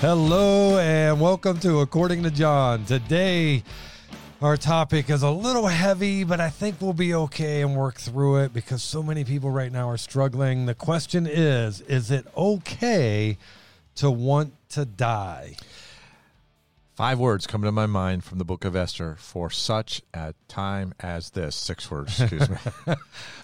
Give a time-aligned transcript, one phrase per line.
[0.00, 2.84] Hello and welcome to According to John.
[2.84, 3.62] Today,
[4.42, 8.36] our topic is a little heavy, but I think we'll be okay and work through
[8.44, 10.66] it because so many people right now are struggling.
[10.66, 13.38] The question is Is it okay
[13.96, 15.56] to want to die?
[16.94, 20.92] Five words come to my mind from the book of Esther for such a time
[21.00, 21.56] as this.
[21.56, 22.56] Six words, excuse me.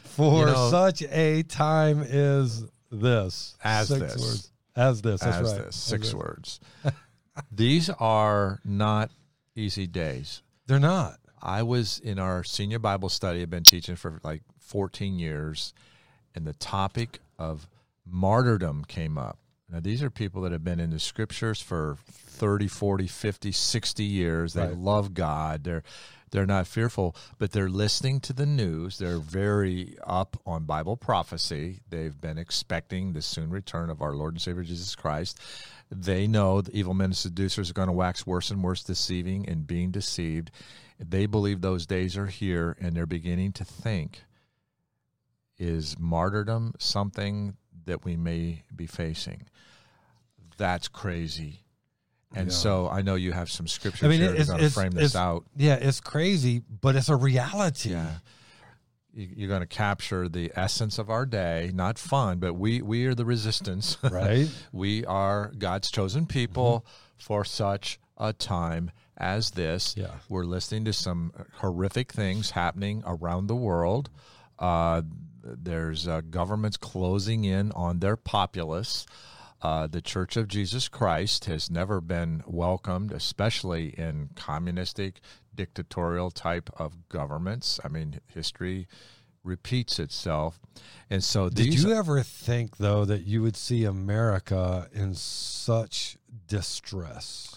[0.05, 3.57] For You know- such a time is this.
[3.65, 4.17] As Six this.
[4.23, 4.52] words.
[4.77, 5.21] As this.
[5.21, 5.65] That's as right.
[5.67, 5.69] this.
[5.69, 6.15] As Six this.
[6.15, 6.61] words.
[7.53, 9.11] These are not
[9.55, 10.43] easy days.
[10.67, 11.19] They're not.
[11.41, 13.43] I was in our senior Bible study.
[13.43, 15.75] I've been teaching for like 14 years,
[16.35, 17.69] and the topic of
[18.07, 19.39] martyrdom came up.
[19.71, 24.05] Now, these are people that have been in the scriptures for 30, 40, 50, 60
[24.05, 24.53] years.
[24.53, 24.77] They Right.
[24.77, 25.65] love God.
[25.65, 25.83] They're
[26.33, 28.99] they're not fearful, but they're listening to the news.
[28.99, 31.81] They're very up on Bible prophecy.
[31.89, 35.39] They've been expecting the soon return of our Lord and Savior Jesus Christ.
[35.91, 39.49] They know the evil men and seducers are going to wax worse and worse, deceiving
[39.49, 40.51] and being deceived.
[40.99, 44.23] They believe those days are here, and they're beginning to think
[45.59, 49.45] is martyrdom something that we may be facing?
[50.57, 51.62] That's crazy.
[52.35, 52.53] And Yeah.
[52.55, 55.15] so I know you have some scriptures I mean, here it's, going to frame this
[55.17, 55.45] out.
[55.57, 57.91] Yeah, it's crazy, but it's a reality.
[57.91, 58.11] Yeah.
[59.15, 63.05] You- You're going to capture the essence of our day, not fun, but we, we
[63.07, 63.99] are the resistance.
[64.03, 64.49] Right?
[64.73, 66.87] we are God's chosen people
[67.19, 69.95] for such a time as this.
[69.97, 70.13] Yeah.
[70.31, 74.09] We're listening to some horrific things happening around the world.
[74.59, 75.03] Uh,
[75.45, 79.07] there's uh, governments closing in on their populace.
[79.63, 85.21] Uh, the Church of Jesus Christ has never been welcomed, especially in communistic,
[85.55, 87.79] dictatorial type of governments.
[87.85, 88.89] I mean, history
[89.45, 90.59] repeats itself,
[91.11, 96.17] and so Did you ever think, though, that you would see America in such
[96.49, 97.57] distress?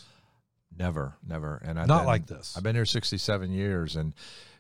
[0.78, 1.62] Never, never.
[1.64, 2.56] And I've Not been- like this.
[2.58, 4.14] I've been here 67 years, and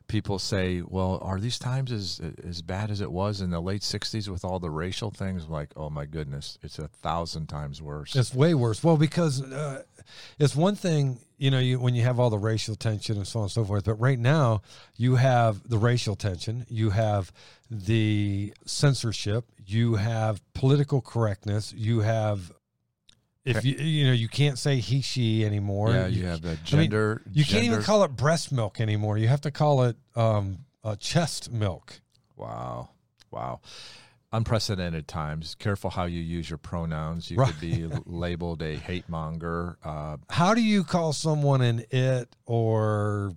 [0.08, 3.82] people say, "Well, are these times as as bad as it was in the late
[3.82, 8.16] 60s with all the racial things?" Like, oh my goodness, it's a thousand times worse.
[8.16, 8.84] It's way worse.
[8.84, 9.84] Well, because uh,
[10.40, 13.40] it's one thing, you know, you, when you have all the racial tension and so
[13.40, 13.86] on and so forth.
[13.86, 14.62] But right now,
[14.96, 17.32] you have the racial tension, you have
[17.70, 22.52] the censorship, you have political correctness, you have.
[23.46, 25.92] If you you know you can't say he she anymore.
[25.92, 27.22] yeah, you have the I mean, gender.
[27.32, 29.18] you can't even call it breast milk anymore.
[29.20, 32.02] You have to call it um, uh, chest milk.
[32.36, 32.90] Wow,
[33.32, 33.62] wow.
[34.34, 35.56] Unprecedented times.
[35.56, 37.30] Careful how you use your pronouns.
[37.32, 37.52] You Right.
[37.52, 39.78] could be labeled a hate monger.
[39.84, 43.34] Uh, How do you call someone an it or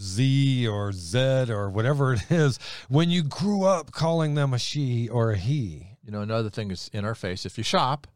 [0.00, 1.18] Z or Z
[1.50, 2.58] or whatever it is
[2.88, 5.90] when you grew up calling them a she or a he?
[6.02, 7.46] You know, another thing is in our face.
[7.46, 8.06] If you shop,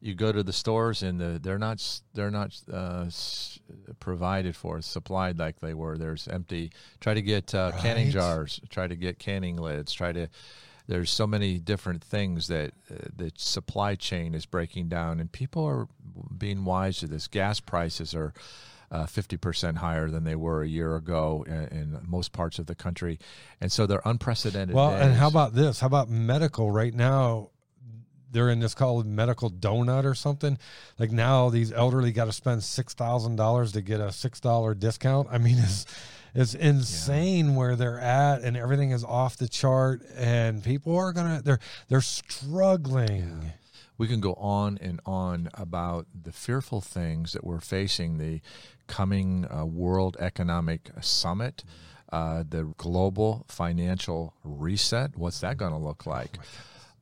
[0.00, 3.06] you go to the stores and the, they're not they're not uh,
[3.98, 5.98] provided for, supplied like they were.
[5.98, 6.72] There's empty.
[7.00, 8.60] Try to get uh, canning jars.
[8.70, 9.92] Try to get canning lids.
[9.92, 10.28] Try to.
[10.86, 15.64] There's so many different things that uh, the supply chain is breaking down, and people
[15.64, 15.86] are
[16.36, 17.28] being wise to this.
[17.28, 18.32] Gas prices are.
[18.92, 22.74] Uh, 50% higher than they were a year ago in, in most parts of the
[22.74, 23.20] country.
[23.60, 24.74] And so they're unprecedented.
[24.74, 25.78] Well, and how about this?
[25.78, 27.50] How about medical right now?
[28.30, 30.58] They're in this called medical donut or something.
[30.98, 34.74] Like now, these elderly got to spend six thousand dollars to get a six dollar
[34.74, 35.28] discount.
[35.30, 35.86] I mean, it's
[36.34, 40.02] it's insane where they're at, and everything is off the chart.
[40.16, 41.58] And people are gonna they're
[41.88, 43.52] they're struggling.
[43.98, 48.40] we can go on and on about the fearful things that we're facing the
[48.86, 51.62] coming uh, world economic summit
[52.12, 56.38] uh, the global financial reset what's that going to look like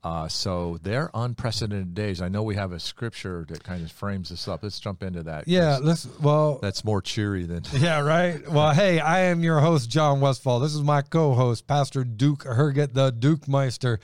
[0.08, 4.28] uh, so they're unprecedented days i know we have a scripture that kind of frames
[4.30, 5.48] this up let's jump into that.
[5.48, 6.06] Yeah, let's.
[6.20, 8.46] Well, that's more cheery than Yeah, right.
[8.50, 10.60] Well, hey, I am your host, John Westfall.
[10.60, 14.00] This is my co-host, Pastor Duke Herget, the Duke Meister,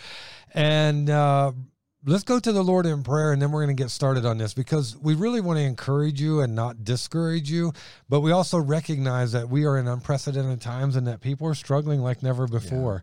[0.53, 1.53] and uh,
[2.05, 4.39] let's go to the Lord in prayer, and then we're going to get started on
[4.39, 7.73] this because we really want to encourage you and not discourage you,
[8.09, 12.01] but we also recognize that we are in unprecedented times and that people are struggling
[12.01, 13.03] like never before,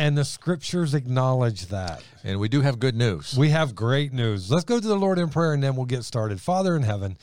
[0.00, 2.02] and the scriptures acknowledge that.
[2.24, 4.50] and we do have good news We have great news.
[4.50, 6.40] Let's go to the Lord in prayer and then we'll get started.
[6.40, 7.18] Father in heaven,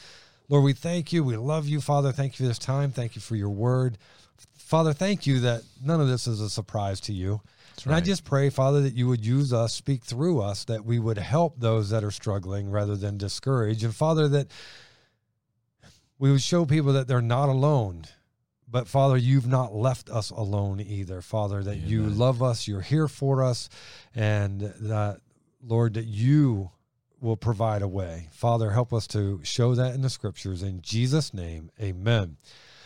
[0.47, 1.23] Lord, we thank you.
[1.23, 2.11] We love you, Father.
[2.11, 2.91] Thank you for this time.
[2.91, 3.97] Thank you for your word.
[4.55, 7.41] Father, thank you that none of this is a surprise to you.
[7.83, 10.99] and I just pray, Father, that you would use us, speak through us, that we
[10.99, 13.83] would help those that are struggling rather than discourage.
[13.83, 14.47] And Father, that
[16.19, 18.05] we would show people that they're not alone.
[18.69, 21.21] But Father, you've not left us alone either.
[21.21, 23.69] Father, that you love us, you're here for us,
[24.13, 25.21] and that,
[25.63, 26.71] Lord, that you
[27.21, 28.27] will provide a way.
[28.31, 30.63] Father, help us to show that in the scriptures.
[30.63, 32.37] In Jesus' name, amen.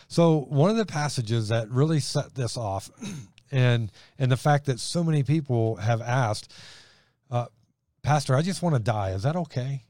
[0.08, 2.90] So, one of the passages that really set this off,
[3.50, 6.52] and and the fact that so many people have asked,
[7.30, 7.46] uh,
[8.02, 9.10] Pastor, I just want to die.
[9.10, 9.84] Is that okay?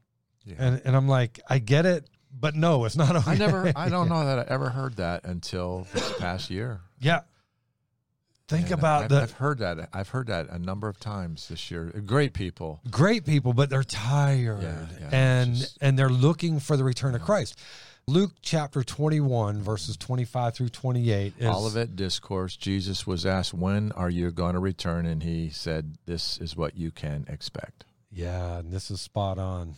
[0.45, 0.57] Yeah.
[0.59, 3.31] And and I'm like, I get it, but no, it's not okay.
[3.33, 6.81] I never, I don't know that I ever heard that until this past year.
[7.01, 7.21] Yeah.
[8.49, 9.89] Think And about I've, the I've heard that.
[9.93, 11.85] I've heard that a number of times this year.
[12.05, 12.81] Great people.
[12.91, 17.15] great people, but they're tired Yeah, yeah, and just- and they're looking for the return
[17.15, 17.59] of Christ.
[18.09, 22.57] Luke chapter 21 verses 25 through 28 is Olivet discourse.
[22.57, 26.77] Jesus was asked, "When are you going to return?" And he said, "This is what
[26.77, 29.77] you can expect." Yeah, and this is spot on.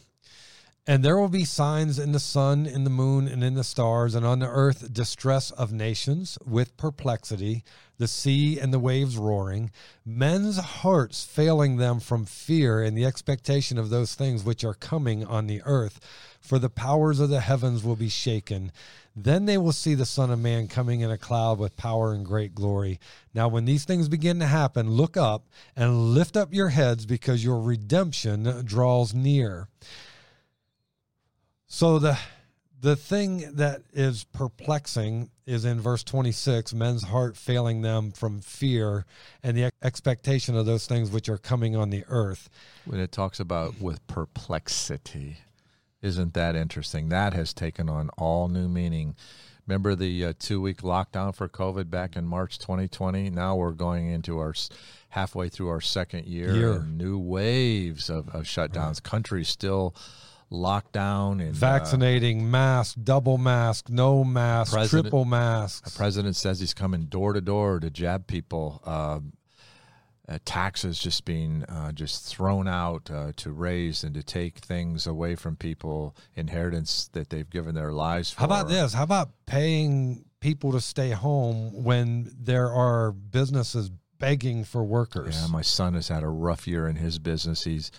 [0.86, 4.14] And there will be signs in the sun, in the moon, and in the stars,
[4.14, 7.64] and on the earth distress of nations with perplexity,
[7.96, 9.70] the sea and the waves roaring,
[10.04, 15.24] men's hearts failing them from fear and the expectation of those things which are coming
[15.24, 16.00] on the earth.
[16.38, 18.70] For the powers of the heavens will be shaken.
[19.16, 22.26] Then they will see the Son of Man coming in a cloud with power and
[22.26, 23.00] great glory.
[23.32, 27.42] Now, when these things begin to happen, look up and lift up your heads because
[27.42, 29.68] your redemption draws near.
[31.74, 32.16] So the
[32.80, 39.04] the thing that is perplexing is in verse 26 men's heart failing them from fear
[39.42, 42.48] and the expectation of those things which are coming on the earth.
[42.84, 45.38] When it talks about with perplexity,
[46.00, 47.08] isn't that interesting?
[47.08, 49.16] That has taken on all new meaning.
[49.66, 53.30] Remember the uh, two week lockdown for COVID back in March 2020?
[53.30, 54.54] Now we're going into our
[55.08, 56.54] halfway through our second year.
[56.54, 56.78] Year.
[56.88, 59.02] New waves of, of shutdowns.
[59.02, 59.96] Countries still
[60.54, 65.84] locked down and uh, Vaccinating, mask, double mask, no mask, triple mask.
[65.84, 68.80] The president says he's coming door to door to jab people.
[68.84, 69.20] Uh,
[70.26, 75.06] uh, taxes just being uh, just thrown out uh, to raise and to take things
[75.06, 78.40] away from people, inheritance that they've given their lives for.
[78.40, 78.94] How about this?
[78.94, 85.38] How about paying people to stay home when there are businesses begging for workers?
[85.38, 87.64] Yeah, my son has had a rough year in his business.
[87.64, 87.90] He's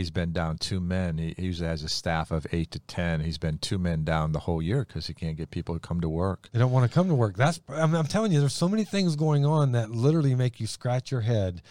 [0.00, 1.18] he's been down two men.
[1.18, 3.20] He, he usually has a staff of eight to ten.
[3.20, 6.00] He's been two men down the whole year because he can't get people to come
[6.00, 6.48] to work.
[6.52, 7.36] They don't want to come to work.
[7.36, 10.66] That's I'm, I'm telling you, there's so many things going on that literally make you
[10.66, 11.62] scratch your head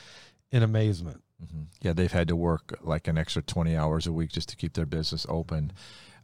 [0.51, 1.21] in amazement.
[1.39, 4.55] hmm Yeah, they've had to work like an extra twenty hours a week just to
[4.55, 5.73] keep their business open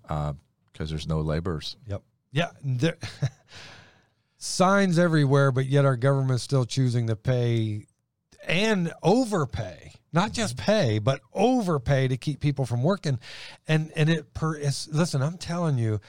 [0.03, 1.75] because there's no laborers.
[1.87, 2.03] Yep.
[2.31, 2.51] Yeah.
[2.63, 2.97] There,
[4.37, 7.87] signs everywhere, but yet our government's still choosing to pay
[8.47, 9.93] and overpay.
[10.15, 13.19] Not just pay, but overpay to keep people from working.
[13.67, 15.99] And and it per listen, I'm telling you,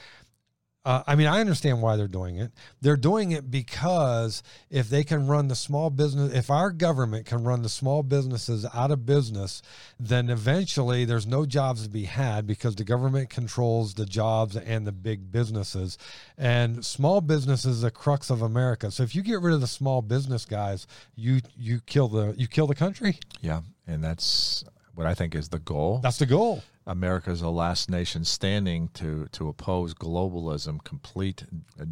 [0.87, 2.53] uh, I mean, I understand why they're doing it.
[2.79, 7.43] They're doing it because if they can run the small business, if our government can
[7.43, 9.61] run the small businesses out of business,
[9.99, 14.87] then eventually there's no jobs to be had because the government controls the jobs and
[14.87, 15.97] the big businesses.
[16.37, 18.89] And small business is the crux of America.
[18.89, 20.87] So if you get rid of the small business guys,
[21.17, 23.19] you you kill the you kill the country.
[23.41, 24.63] Yeah, and that's
[24.95, 25.99] what I think is the goal.
[26.01, 26.63] That's the goal.
[26.87, 31.43] America's the last nation standing to to oppose globalism, complete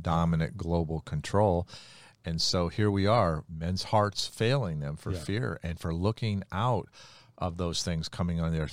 [0.02, 1.68] dominant global control.
[2.28, 5.20] And so here we are, men's hearts failing them for Yeah.
[5.20, 6.90] fear and for looking out
[7.38, 8.70] of those things coming on there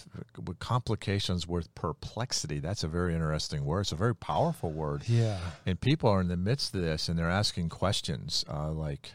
[0.47, 2.61] with complications with perplexity.
[2.61, 3.81] That's a very interesting word.
[3.81, 5.03] It's a very powerful word.
[5.09, 5.39] Yeah.
[5.67, 9.13] And people are in the midst of this and they're asking questions uh, like,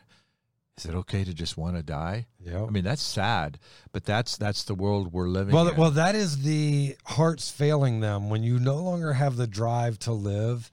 [0.77, 2.27] is it okay to just want to die?
[2.39, 2.63] Yeah.
[2.63, 3.57] I mean, that's sad,
[3.91, 5.75] but that's that's the world we're living Well, in.
[5.75, 10.11] well, that is the hearts failing them when you no longer have the drive to
[10.13, 10.69] live,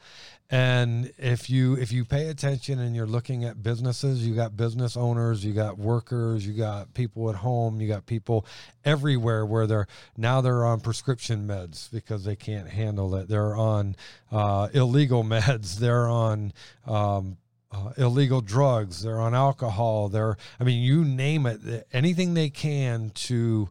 [0.51, 4.95] and if you if you pay attention and you're looking at businesses, you got business
[4.97, 8.45] owners, you got workers, you got people at home, you got people
[8.85, 9.87] everywhere where they're
[10.19, 13.27] now they're on prescription meds because they can't handle it.
[13.27, 13.97] They're on
[14.31, 15.77] uh, illegal meds.
[15.79, 16.53] They're on.
[16.87, 17.39] Um,
[17.75, 23.11] uh, illegal drugs, they're on alcohol, they're, I mean, you name it, anything they can
[23.15, 23.69] to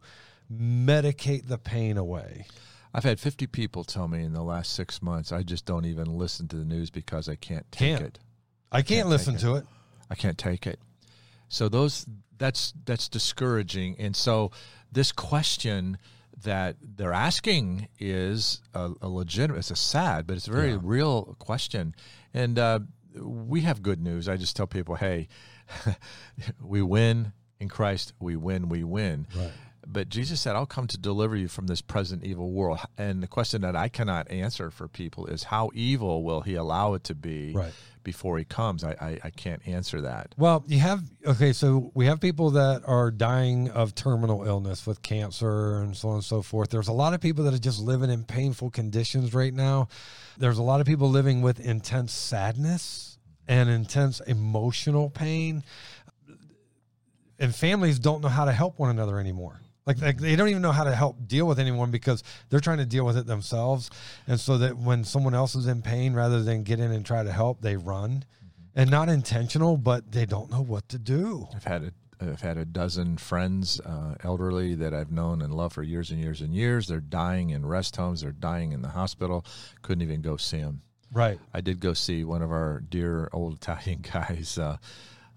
[0.52, 2.46] medicate the pain away.
[2.92, 6.16] I've had 50 people tell me in the last six months, I just don't even
[6.16, 8.02] listen to the news because I can't take Can't.
[8.02, 8.18] it.
[8.70, 9.66] I can't, Can't listen take to it.
[10.10, 10.78] I can't take it.
[11.48, 12.06] So those
[12.38, 13.94] that's that's discouraging.
[13.98, 14.50] And so
[14.90, 15.98] this question
[16.42, 19.58] that they're asking is a, a legitimate.
[19.60, 20.78] It's a sad, but it's a very Yeah.
[20.82, 21.94] real question.
[22.32, 22.80] And uh,
[23.14, 24.28] we have good news.
[24.28, 25.28] I just tell people, hey,
[26.62, 28.12] we win in Christ.
[28.20, 28.68] We win.
[28.68, 29.26] We win.
[29.36, 29.52] Right.
[29.86, 32.78] But Jesus said, I'll come to deliver you from this present evil world.
[32.98, 36.94] And the question that I cannot answer for people is how evil will he allow
[36.94, 37.72] it to be Right.
[38.02, 38.82] before he comes?
[38.84, 40.34] I, I, I can't answer that.
[40.36, 45.02] Well, you have okay, so we have people that are dying of terminal illness with
[45.02, 46.70] cancer and so on and so forth.
[46.70, 49.88] There's a lot of people that are just living in painful conditions right now.
[50.38, 55.62] There's a lot of people living with intense sadness and intense emotional pain.
[57.38, 59.60] And families don't know how to help one another anymore.
[59.86, 62.78] Like, like they don't even know how to help deal with anyone because they're trying
[62.78, 63.90] to deal with it themselves.
[64.26, 67.22] And so that when someone else is in pain, rather than get in and try
[67.22, 68.24] to help, they run.
[68.76, 71.46] And not intentional, but they don't know what to do.
[71.54, 75.74] I've had a I've had a dozen friends, uh, elderly that I've known and loved
[75.74, 76.86] for years and years and years.
[76.86, 78.22] They're dying in rest homes.
[78.22, 79.44] They're dying in the hospital.
[79.82, 80.82] Couldn't even go see them.
[81.12, 81.38] Right.
[81.52, 84.58] I did go see one of our dear old Italian guys.
[84.58, 84.76] Uh,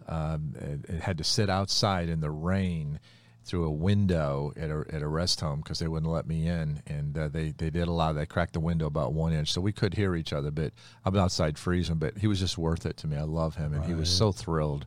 [0.08, 3.00] um, it, it had to sit outside in the rain
[3.48, 6.82] through a window at a, at a rest home because they wouldn't let me in,
[6.86, 8.14] and uh, they they did allow.
[8.14, 10.52] They cracked the window about one inch, so we could hear each other.
[10.52, 10.74] But
[11.06, 11.96] I'm outside freezing.
[11.96, 13.18] But he was just worth it to me.
[13.18, 14.86] I love him, and he was so thrilled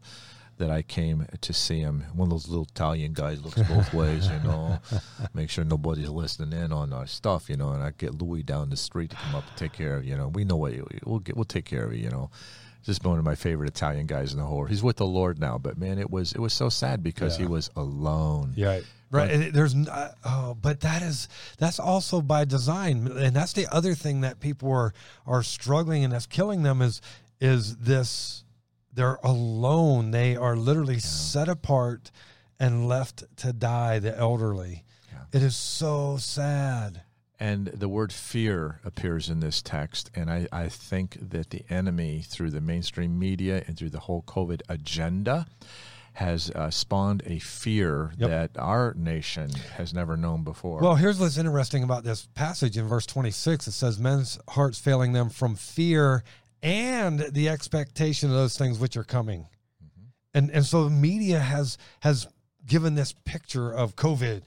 [0.61, 2.05] that I came to see him.
[2.15, 4.79] One of those little Italian guys looks both ways, you know,
[5.35, 7.71] make sure nobody's listening in on our stuff, you know.
[7.71, 10.17] And I get Louis down the street to come up and take care of, you
[10.17, 10.29] know.
[10.29, 12.31] We know what you, we'll get, we'll take care of you, you know.
[12.83, 14.59] Just one of my favorite Italian guys in the whole.
[14.59, 14.71] world.
[14.71, 17.47] He's with the Lord now, but man, it was it was so sad because he
[17.47, 18.53] was alone.
[18.57, 18.81] Yeah.
[19.13, 19.53] Right.
[19.53, 24.21] There's uh, oh, but that is that's also by design, and that's the other thing
[24.21, 24.95] that people are
[25.27, 27.01] are struggling and that's killing them is
[27.41, 28.45] is this
[28.93, 30.11] they're alone.
[30.13, 32.11] They are literally set apart
[32.59, 33.99] and left to die.
[33.99, 34.85] The elderly.
[35.13, 35.25] Yeah.
[35.33, 37.03] It is so sad.
[37.43, 40.11] And the word fear appears in this text.
[40.15, 44.23] And I, I think that the enemy, through the mainstream media and through the whole
[44.23, 45.47] COVID agenda,
[46.15, 48.29] has uh, spawned a fear Yep.
[48.29, 50.81] that our nation has never known before.
[50.81, 53.69] Well, here's what's interesting about this passage in verse 26.
[53.69, 56.23] It says, Men's hearts failing them from fear
[56.63, 59.47] and the expectation of those things which are coming.
[60.35, 62.29] And and so the media has has
[62.67, 64.43] given this picture of COVID.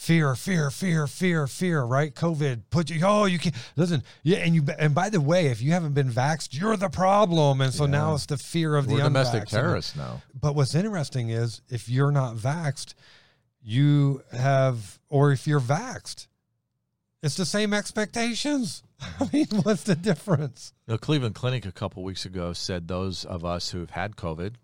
[0.00, 2.14] Fear, fear, fear, fear, fear, right?
[2.14, 4.38] COVID put you, oh, you can't, listen, yeah.
[4.38, 7.60] And you, and by the way, if you haven't been vaxxed, you're the problem.
[7.60, 9.50] And so now it's the fear of We're the domestic unvaxxed.
[9.50, 10.22] Terrorists now.
[10.32, 12.94] but what's interesting is if you're not vaxxed,
[13.62, 16.28] you have, or if you're vaxxed,
[17.22, 18.82] it's the same expectations.
[19.20, 20.72] I mean, what's the difference?
[20.86, 24.54] The Cleveland Clinic a couple weeks ago said those of us who've had COVID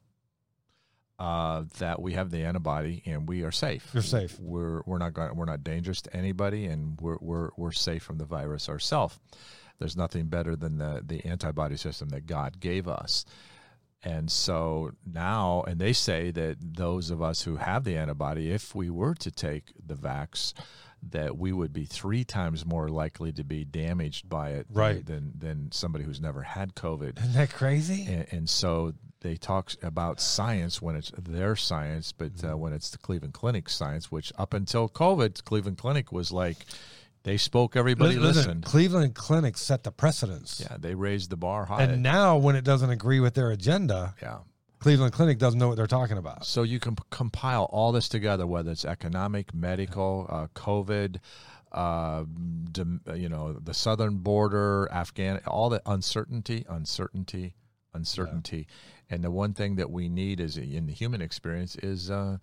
[1.18, 3.88] uh, that we have the antibody and we are safe.
[3.94, 4.38] You're safe.
[4.38, 5.34] We're we're not going.
[5.36, 9.18] We're not dangerous to anybody, and we're we're we're safe from the virus ourselves.
[9.78, 13.24] There's nothing better than the the antibody system that God gave us.
[14.02, 18.74] And so now, and they say that those of us who have the antibody, if
[18.74, 20.52] we were to take the vax,
[21.10, 25.04] that we would be three times more likely to be damaged by it Right.
[25.04, 27.18] than, than somebody who's never had COVID.
[27.18, 28.04] Isn't that crazy?
[28.06, 32.48] And, and so they talk about science when it's their science, but Mm-hmm.
[32.52, 36.58] uh, when it's the Cleveland Clinic science, which up until COVID, Cleveland Clinic was like,
[37.22, 38.64] they spoke, everybody Listen, listen, listened.
[38.64, 40.60] Cleveland Clinic set the precedence.
[40.64, 41.82] Yeah, they raised the bar high.
[41.82, 44.38] And now, when it doesn't agree with their agenda, yeah.
[44.78, 46.44] Cleveland Clinic doesn't know what they're talking about.
[46.46, 51.16] So you can p- compile all this together, whether it's economic, medical, uh, COVID,
[51.72, 52.24] uh,
[52.70, 57.54] dem- you know, the southern border, Afghan, all the uncertainty, uncertainty,
[57.94, 58.68] uncertainty.
[59.08, 62.38] And the one thing that we need is in the human experience is uh,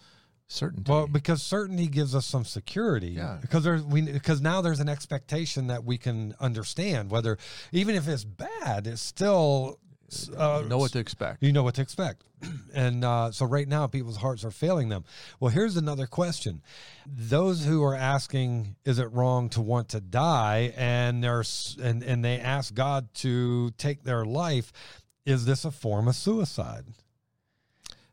[0.47, 0.91] certainty.
[0.91, 3.09] Well, because certainty gives us some security.
[3.09, 3.37] Yeah.
[3.41, 7.37] Because there's we because now there's an expectation that we can understand whether
[7.71, 9.79] even if it's bad, it's still
[10.37, 11.41] uh, you know what to expect.
[11.41, 12.23] you know what to expect.
[12.75, 15.05] And uh, so right now, people's hearts are failing them.
[15.39, 16.63] Well, here's another question:
[17.05, 21.43] Those who are asking, "Is it wrong to want to die?" and they're
[21.81, 24.73] and and they ask God to take their life,
[25.25, 26.85] is this a form of suicide?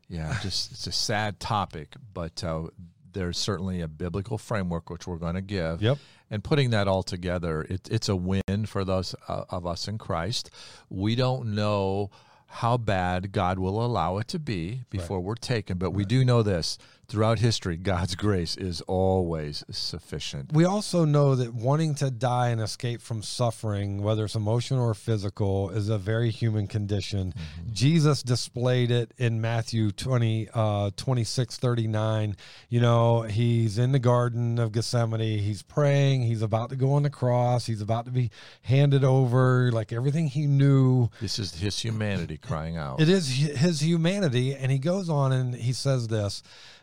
[0.07, 2.67] Yeah, just it's a sad topic, but uh,
[3.13, 5.81] there's certainly a biblical framework which we're going to give.
[5.81, 5.97] Yep.
[6.29, 9.97] And putting that all together, it, it's a win for those uh, of us in
[9.97, 10.49] Christ.
[10.89, 12.09] We don't know
[12.47, 16.43] how bad God will allow it to be before we're taken, but we do know
[16.43, 16.77] this:
[17.11, 20.53] throughout history, God's grace is always sufficient.
[20.53, 24.93] We also know that wanting to die and escape from suffering, whether it's emotional or
[24.93, 27.33] physical, is a very human condition.
[27.73, 32.37] Jesus displayed it in Matthew 20, uh, 26, 39.
[32.69, 35.39] You know, he's in the Garden of Gethsemane.
[35.39, 36.21] He's praying.
[36.21, 37.65] He's about to go on the cross.
[37.65, 41.09] He's about to be handed over, like everything he knew.
[41.19, 43.01] This is His humanity crying out.
[43.01, 44.55] It is his humanity.
[44.55, 46.41] And he goes on and he says this.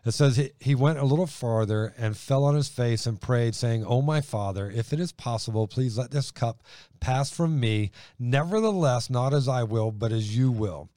[0.08, 3.84] It says he, went a little farther and fell on his face and prayed, saying,
[3.84, 6.62] Oh, my father, if it is possible, please let this cup
[6.98, 7.90] pass from me.
[8.18, 10.88] Nevertheless, not as I will, but as you will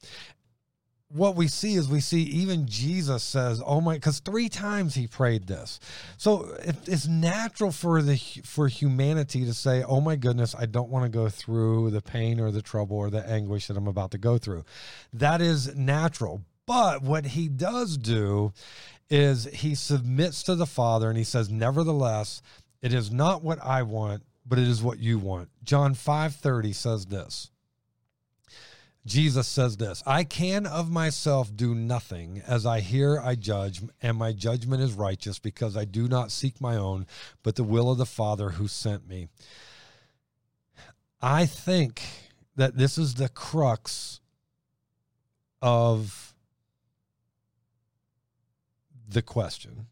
[1.14, 5.06] what we see is we see even Jesus says, "Oh my," because three times he
[5.06, 5.78] prayed this.
[6.16, 10.88] So it, it's natural for the for humanity to say, "Oh my goodness, I don't
[10.88, 14.10] want to go through the pain or the trouble or the anguish that I'm about
[14.12, 14.64] to go through."
[15.12, 16.42] That is natural.
[16.66, 18.52] But what he does do
[19.12, 22.40] is he submits to the Father and he says, "Nevertheless,
[22.80, 27.06] it is not what I want, but it is what you want." John 5:30 says
[27.06, 27.50] this.
[29.04, 32.40] Jesus says this I can of myself do nothing.
[32.46, 36.60] As I hear, I judge, and my judgment is righteous because I do not seek
[36.60, 37.06] my own,
[37.42, 39.28] but the will of the Father who sent me.
[41.20, 42.02] I think
[42.56, 44.20] that this is the crux
[45.60, 46.21] of
[49.12, 49.86] the question.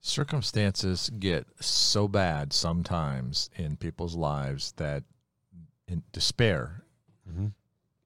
[0.00, 5.04] Circumstances get so bad sometimes in people's lives that
[5.86, 6.84] in despair
[7.30, 7.48] Mm-hmm.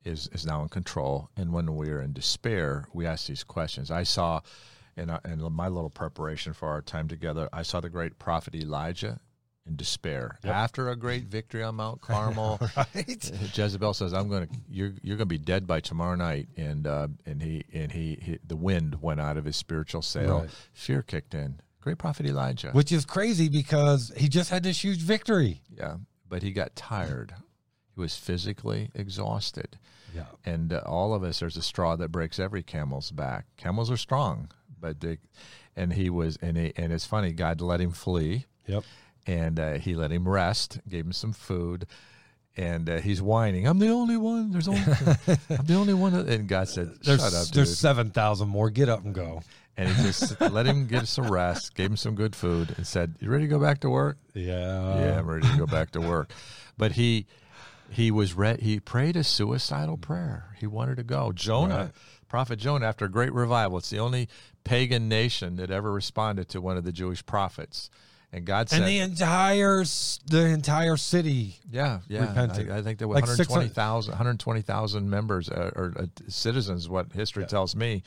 [0.05, 1.31] is is now in control.
[1.37, 3.91] And when we are in despair, we ask these questions.
[3.91, 4.41] I saw
[4.97, 9.21] in, in my little preparation for our time together, I saw the great prophet Elijah
[9.67, 10.53] in despair Yep.
[10.55, 12.59] after a great victory on Mount Carmel.
[12.77, 13.31] right?
[13.57, 16.87] Jezebel says, "I'm going to you're you're going to be dead by tomorrow night," and
[16.87, 20.41] uh, and he and he, he the wind went out of his spiritual sail.
[20.41, 20.51] Right.
[20.73, 21.61] Fear kicked in.
[21.81, 22.71] Great prophet Elijah.
[22.71, 25.63] Which is crazy because he just had this huge victory.
[25.77, 25.97] yeah,
[26.29, 27.35] but he got tired.
[27.95, 29.79] He was physically exhausted.
[30.15, 30.25] Yeah.
[30.45, 33.97] and uh, all of us there's a straw that breaks every camel's back camels are
[33.97, 35.17] strong but they
[35.75, 38.85] and he was and he, and it's funny god let him flee Yep.
[39.27, 41.87] And uh, he let him rest gave him some food
[42.57, 44.81] and uh, he's whining i'm the only one there's only
[45.51, 47.55] i'm the only one and god said There's up dude.
[47.55, 48.69] there's seven thousand more.
[48.71, 49.43] Get up and go.
[49.77, 53.15] and he just let him get some rest gave him some good food and said
[53.21, 54.99] you ready to go back to work Yeah.
[54.99, 56.31] yeah i'm ready to go back to work
[56.77, 57.27] but he
[57.91, 61.91] he was re- he prayed a suicidal prayer he wanted to go jonah Right.
[62.29, 64.29] prophet jonah after a great revival it's the only
[64.65, 67.89] pagan nation that ever responded to one of the jewish prophets
[68.33, 69.85] and god said And the entire
[70.27, 71.57] the entire city.
[71.71, 72.71] yeah yeah repented.
[72.71, 77.13] I, I think there were Like 600 120,000 120,000 members uh, or uh, citizens what
[77.13, 78.03] history tells me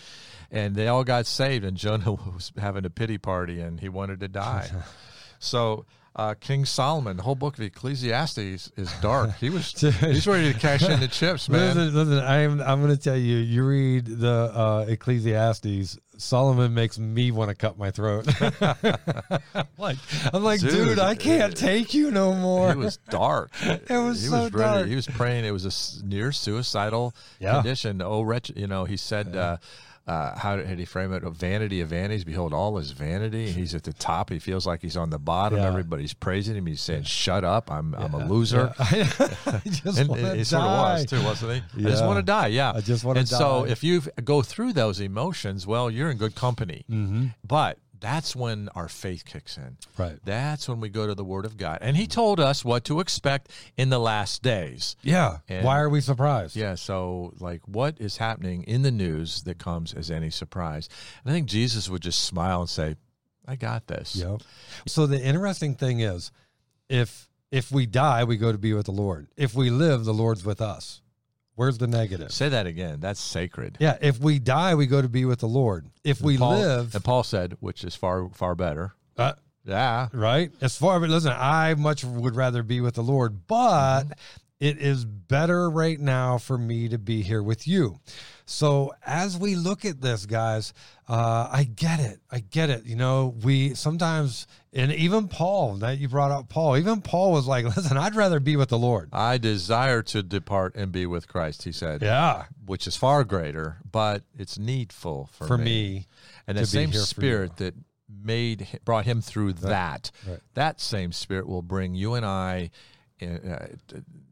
[0.52, 4.20] and they all got saved and jonah was having a pity party and he wanted
[4.22, 4.70] to die
[5.40, 5.86] so
[6.16, 8.38] uh, King Solomon, the whole book of Ecclesiastes
[8.78, 9.36] is dark.
[9.38, 11.76] He was he's ready to cash in the chips, man.
[11.76, 13.38] Listen, listen, I'm I'm going to tell you.
[13.38, 15.98] You read the uh, Ecclesiastes.
[16.18, 18.26] Solomon makes me want to cut my throat.
[18.42, 19.98] I'm like
[20.34, 22.72] I'm like, dude, Dude, I can't take you no more.
[22.72, 23.52] It was dark.
[23.62, 24.74] It was he so was ready.
[24.80, 24.88] dark.
[24.88, 25.44] He was praying.
[25.44, 25.66] It was
[26.02, 27.56] a near suicidal Yeah.
[27.56, 28.02] condition.
[28.02, 28.58] Oh, wretched!
[28.58, 29.36] You know, he said.
[29.36, 29.58] Uh,
[30.08, 31.24] uh, how did he frame it?
[31.24, 32.24] Vanity of vanities.
[32.24, 33.52] Behold, all is vanity.
[33.52, 34.30] He's at the top.
[34.30, 35.58] He feels like he's on the bottom.
[35.58, 35.68] Yeah.
[35.68, 36.68] Everybody's praising him.
[36.68, 37.72] He's saying, "Shut up!
[37.72, 39.10] I'm I'm a loser." Yeah.
[39.46, 41.86] I, just and want and to he sort of was too, wasn't he?
[41.86, 42.48] I just want to die.
[42.48, 43.20] Yeah, I just wanna die.
[43.22, 46.86] And so, if you go through those emotions, well, you're in good company.
[46.90, 47.28] Mm-hmm.
[47.44, 49.78] But that's when our faith kicks in.
[49.98, 50.20] Right.
[50.24, 53.00] That's when we go to the Word of God, and He told us what to
[53.00, 54.96] expect in the last days.
[55.02, 55.38] Yeah.
[55.50, 56.56] And- Why are we surprised?
[56.56, 56.76] Yeah.
[56.76, 60.88] So, like, what is happening in the news that comes as any surprise?
[61.24, 62.96] And I think Jesus would just smile and say,
[63.48, 64.42] "I got this." Yep.
[64.88, 66.32] So the interesting thing is,
[66.90, 69.28] if if we die, we go to be with the Lord.
[69.36, 71.02] If we live, the Lord's with us.
[71.56, 72.32] Where's the negative?
[72.32, 73.00] Say that again.
[73.00, 73.78] That's sacred.
[73.80, 73.98] Yeah.
[74.02, 75.90] If we die, we go to be with the Lord.
[76.04, 78.94] If we Paul, live, and Paul said, which is far far better.
[79.18, 79.34] uh,
[79.66, 80.10] Yeah.
[80.12, 80.52] right?
[80.62, 84.04] As far but listen, I much would rather be with the Lord, but
[84.60, 88.00] it is better right now for me to be here with you.
[88.46, 90.72] So as we look at this, guys,
[91.10, 92.20] uh, I get it.
[92.32, 92.86] I get it.
[92.86, 97.48] You know, we sometimes, and even Paul, that you brought up Paul, even Paul was
[97.48, 99.10] like, listen, I'd rather be with the Lord.
[99.12, 102.46] I desire to depart and be with Christ, he said, Yeah.
[102.66, 105.64] which is far greater, but it's needful for, For me.
[105.66, 106.08] me.
[106.48, 107.74] And the same spirit that
[108.08, 110.40] made brought him through that, right.
[110.54, 112.70] that same spirit will bring you and I.
[113.20, 113.68] In, uh,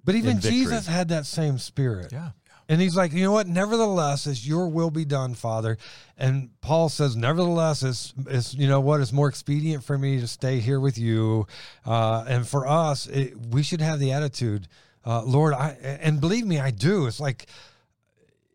[0.04, 0.40] But even.
[0.40, 2.12] Jesus had that same spirit.
[2.12, 2.32] yeah,
[2.68, 3.48] And he's like, you know what?
[3.48, 5.78] Nevertheless, as your will be done, Father.
[6.18, 9.00] And Paul says, nevertheless, it's, it's you know what?
[9.00, 11.48] It's more expedient for me to stay here with you.
[11.86, 14.68] Uh, and for us, it, we should have the attitude,
[15.06, 17.08] uh, Lord, I, and believe me, I do.
[17.08, 17.48] It's like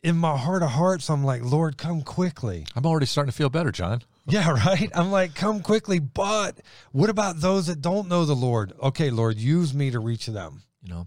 [0.03, 2.67] in my heart of hearts, I'm like, Lord, come quickly.
[2.77, 4.03] I'm already starting to feel better, John.
[4.33, 4.91] Yeah, right.
[4.95, 6.01] I'm like, come quickly.
[6.01, 6.61] But
[6.93, 8.75] what about those that don't know the Lord?
[8.83, 10.65] Okay, Lord, use me to reach them.
[10.83, 11.07] You know,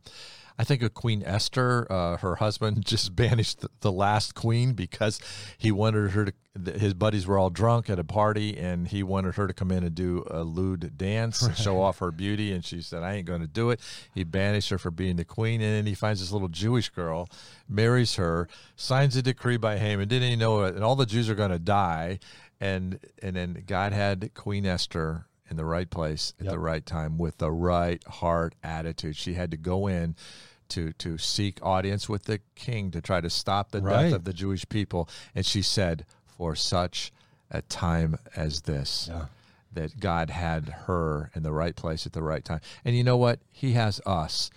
[0.58, 1.86] I think of Queen Esther.
[1.92, 5.20] Uh, her husband just banished the, the last queen because
[5.58, 6.34] he wanted her to.
[6.78, 9.84] His buddies were all drunk at a party, and he wanted her to come in
[9.84, 12.52] and do a lewd dance and show off her beauty.
[12.52, 13.80] And she said, "I ain't going to do it."
[14.14, 17.30] He banished her for being the queen, and then he finds this little Jewish girl,
[17.70, 20.10] marries her, signs a decree by Haman.
[20.10, 20.76] Didn't he know it?
[20.76, 22.20] And all the Jews are going to die.
[22.62, 26.54] And and then God had Queen Esther in the right place at Yep.
[26.54, 29.18] the right time with the right heart attitude.
[29.18, 30.16] She had to go in
[30.70, 34.04] to to seek audience with the king to try to stop the Right.
[34.04, 37.12] death of the Jewish people, and she said, "For such
[37.50, 39.26] a time as this." Yeah.
[39.74, 42.60] That God had her in the right place at the right time.
[42.86, 43.40] And you know what?
[43.52, 44.50] He has us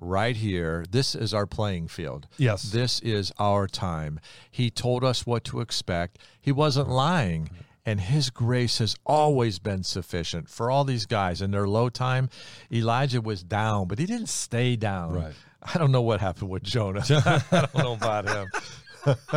[0.00, 0.84] right here.
[0.90, 2.26] This is our playing field.
[2.36, 2.62] Yes.
[2.64, 4.20] This is our time.
[4.50, 6.18] He told us what to expect.
[6.40, 7.50] He wasn't lying.
[7.86, 11.40] And his grace has always been sufficient for all these guys.
[11.40, 12.28] In their low time,
[12.70, 15.14] Elijah was down, but he didn't stay down.
[15.14, 15.34] Right.
[15.62, 17.02] I don't know what happened with Jonah.
[17.50, 18.50] I don't know about him.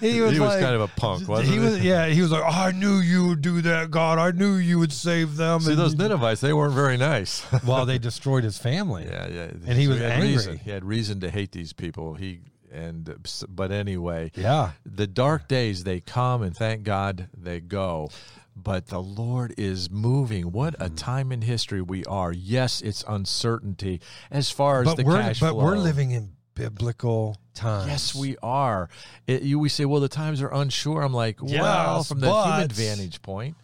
[0.00, 1.54] He was, he was like- kind of a punk, wasn't he?
[1.54, 2.06] he was, yeah.
[2.06, 4.18] He was like, I knew you would do that, God.
[4.18, 5.60] I knew you would save them.
[5.60, 7.44] See, And those Ninevites, they weren't very nice.
[7.66, 9.04] well, they destroyed his family.
[9.06, 9.42] Yeah, yeah.
[9.66, 10.28] And he So was had angry.
[10.32, 10.58] Reason.
[10.58, 12.14] He had reason to hate these people.
[12.14, 13.14] He and
[13.48, 14.72] but anyway, Yeah.
[14.84, 18.10] the dark days they come and thank God they go.
[18.54, 20.50] But the Lord is moving.
[20.52, 20.82] What Mm-hmm.
[20.84, 22.32] a time in history we are.
[22.32, 25.64] Yes, it's uncertainty as far as But the we're cash but flow.
[25.64, 27.88] we're living in biblical times.
[27.88, 28.88] Yes, we are.
[29.26, 31.02] It, you we say, well, the times are unsure.
[31.02, 33.56] I'm like, well, Yes, from the human vantage point,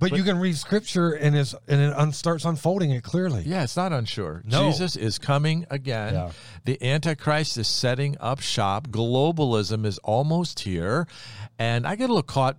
[0.00, 3.42] But, you can read scripture and it's and it un- starts unfolding it clearly.
[3.44, 4.42] Yeah, it's not unsure.
[4.44, 4.66] No.
[4.70, 6.14] Jesus is coming again.
[6.14, 6.30] Yeah.
[6.64, 8.88] The Antichrist is setting up shop.
[8.88, 11.06] Globalism is almost here.
[11.58, 12.56] And I get a little caught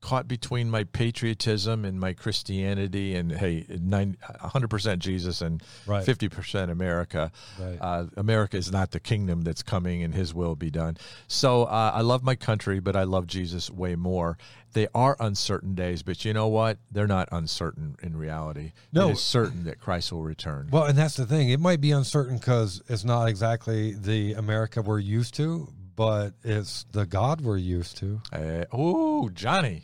[0.00, 6.04] caught between my patriotism and my Christianity and hey, nine, 100% Jesus and Right.
[6.06, 7.30] 50% America.
[7.58, 7.78] Right.
[7.80, 10.96] Uh, America is not the kingdom that's coming and his will be done.
[11.28, 14.38] So uh, I love my country, but I love Jesus way more.
[14.72, 16.78] They are uncertain days, but you know what?
[16.90, 18.72] They're not uncertain in reality.
[18.92, 19.08] No.
[19.08, 20.68] It is certain that Christ will return.
[20.70, 21.50] Well, and that's the thing.
[21.50, 26.86] It might be uncertain because it's not exactly the America we're used to, but it's
[26.92, 28.22] the God we're used to.
[28.32, 29.82] Uh, oh, Johnny,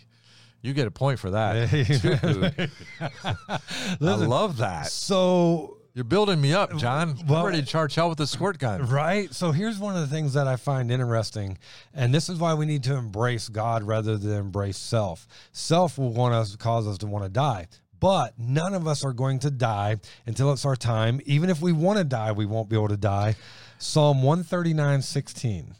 [0.63, 1.69] you get a point for that.
[1.69, 2.69] Hey.
[3.51, 3.59] I
[4.01, 4.87] love that.
[4.87, 7.19] So, You're building me up, John.
[7.29, 8.87] Well- I'm ready to charge hell with a squirt gun.
[8.89, 9.31] right?
[9.35, 11.59] So, here's one of the things that I find interesting.
[11.93, 15.29] And this is why we need to embrace God rather than embrace self.
[15.53, 17.67] Self will want us, cause us to want to die.
[18.01, 21.21] But none of us are going to die until it's our time.
[21.27, 23.35] Even if we want to die, we won't be able to die.
[23.77, 25.75] Psalm 139 16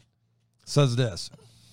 [0.67, 1.29] says this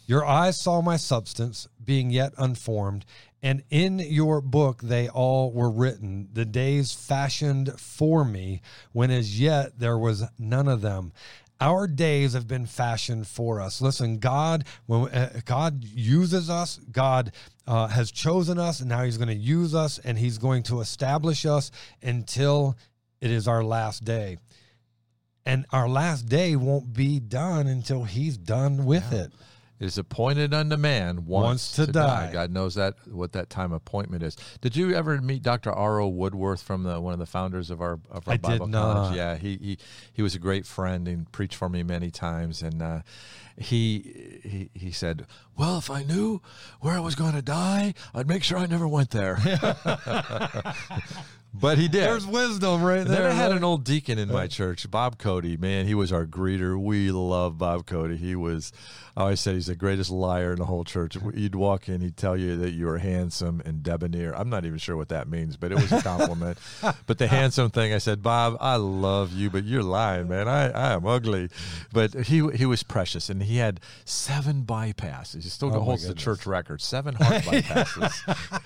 [0.06, 3.04] Your eyes saw my substance, being yet unformed,
[3.42, 9.38] and in your book they all were written, the days fashioned for me, when as
[9.38, 11.12] yet there was none of them.
[11.60, 13.80] Our days have been fashioned for us.
[13.80, 17.32] Listen, God, when uh, God uses us, God
[17.66, 20.80] uh, has chosen us, and now He's going to use us, and He's going to
[20.80, 21.70] establish us
[22.02, 22.76] until
[23.20, 24.38] it is our last day
[25.46, 29.32] and our last day won't be done until he's done with it.
[29.80, 32.30] It is appointed unto man once, Once to die.
[32.32, 34.36] God knows that what that time appointment is.
[34.60, 35.72] Did you ever meet Dr.
[35.72, 36.08] R.O.
[36.08, 38.94] Woodworth from the one of the founders of our of our I did Bible not.
[38.94, 39.16] college?
[39.16, 39.78] Yeah, he, he
[40.12, 42.62] he was a great friend and preached for me many times.
[42.62, 43.00] And uh,
[43.56, 45.26] he he he said,
[45.58, 46.40] "Well, if I knew
[46.80, 49.38] where I was going to die, I'd make sure I never went there."
[51.54, 52.02] but he did.
[52.02, 53.30] There's wisdom right And then there.
[53.30, 55.56] I had an old deacon in my church, Bob Cody.
[55.56, 56.76] Man, he was our greeter.
[56.80, 58.16] We love Bob Cody.
[58.16, 58.72] He was,
[59.16, 61.16] I always said he's the greatest liar in the whole church.
[61.34, 64.36] You'd walk in, he'd tell you that you were handsome and debonair.
[64.36, 66.58] I'm not even sure what that means, but it was a compliment.
[67.06, 70.48] but the handsome thing, I said, Bob, I love you, but you're lying, man.
[70.48, 71.48] I, I am ugly.
[71.92, 75.42] But he he was precious, and he had seven bypasses.
[75.44, 78.62] He still Oh, holds the church record, seven heart bypasses.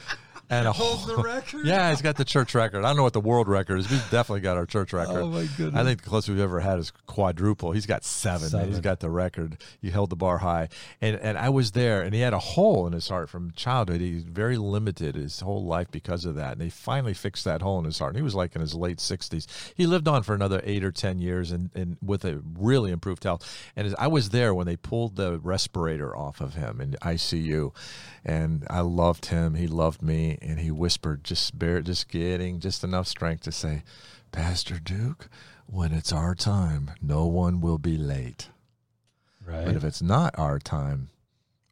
[0.51, 1.67] And a Holds the whole- record?
[1.69, 2.85] Yeah, he's got the church record.
[2.85, 3.91] I don't know what the world record is.
[3.91, 5.21] We've definitely got our church oh, record.
[5.21, 5.75] Oh, my goodness.
[5.75, 7.73] I think the closest we've ever had is quadruple.
[7.73, 8.49] He's got seven.
[8.49, 8.69] Seven.
[8.69, 9.59] He's got the record.
[9.83, 10.69] He held the bar high.
[11.01, 14.01] And and I was there and he had a hole in his heart from childhood.
[14.01, 16.53] He's very limited his whole life because of that.
[16.53, 18.11] And they finally fixed that hole in his heart.
[18.11, 19.47] And he was like in his late sixties.
[19.75, 23.25] He lived on for another eight or ten years and, and with a really improved
[23.25, 23.71] health.
[23.77, 27.75] And I was there when they pulled the respirator off of him in ICU.
[28.25, 29.55] And I loved him.
[29.55, 30.38] He loved me.
[30.41, 33.83] And he whispered, just bear just getting just enough strength to say,
[34.33, 35.29] Pastor Duke,
[35.67, 38.49] when it's our time, no one will be late.
[39.47, 39.65] right.
[39.67, 41.11] But if it's not our time,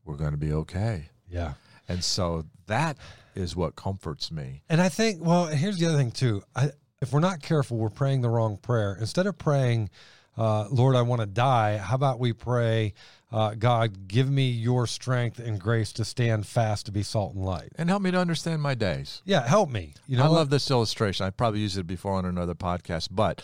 [0.05, 1.11] we're going to be okay.
[1.29, 1.55] yeah.
[1.89, 2.97] And so that
[3.37, 4.63] is what comforts me.
[4.69, 6.43] And I think, well, here's the other thing too.
[6.57, 8.97] I, if we're not careful, we're praying the wrong prayer.
[8.99, 9.91] Instead of praying,
[10.37, 12.95] uh, Lord, I want to die, how about we pray,
[13.33, 17.45] uh, God, give me your strength and grace to stand fast to be salt and
[17.45, 17.73] light.
[17.77, 19.23] And help me to understand my days.
[19.25, 19.95] Yeah, help me.
[20.07, 21.27] You know, I love this illustration.
[21.27, 23.43] I probably used it before on another podcast, but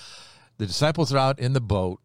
[0.58, 2.00] the disciples are out in the boat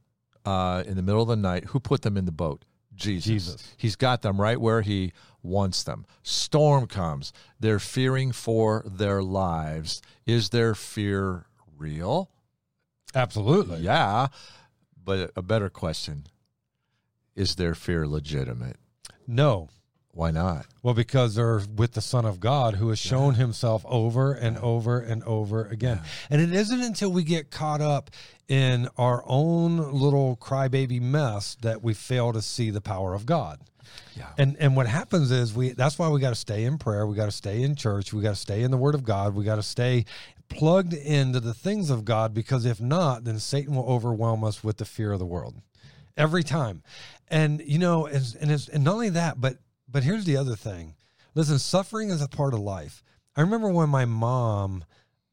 [0.45, 1.65] uh, in the middle of the night.
[1.65, 2.63] Who put them in the boat?
[2.95, 3.25] Jesus.
[3.25, 3.75] Jesus.
[3.77, 5.11] He's got them right where he
[5.43, 6.05] wants them.
[6.23, 7.31] Storm comes.
[7.59, 10.01] They're fearing for their lives.
[10.25, 11.45] Is their fear
[11.77, 12.31] real?
[13.17, 13.79] absolutely.
[13.79, 14.27] Yeah.
[15.07, 16.25] But a better question
[17.33, 18.75] is their fear legitimate?
[19.25, 19.69] No.
[20.11, 20.65] Why not?
[20.83, 24.99] Well, because they're with the Son of God who has shown himself over and over
[24.99, 26.01] and over again.
[26.29, 28.09] And it isn't until we get caught up
[28.49, 33.61] in our own little crybaby mess that we fail to see the power of God.
[34.17, 34.27] Yeah.
[34.37, 37.15] And and what happens is we that's why we got to stay in prayer, we
[37.15, 39.45] got to stay in church, we got to stay in the word of God, we
[39.45, 40.05] got to stay
[40.49, 44.77] plugged into the things of God because if not, then Satan will overwhelm us with
[44.77, 45.55] the fear of the world.
[46.15, 46.83] Every time.
[47.27, 49.57] And you know, and, and and not only that, but
[49.87, 50.95] but here's the other thing.
[51.35, 53.03] Listen, suffering is a part of life.
[53.35, 54.83] I remember when my mom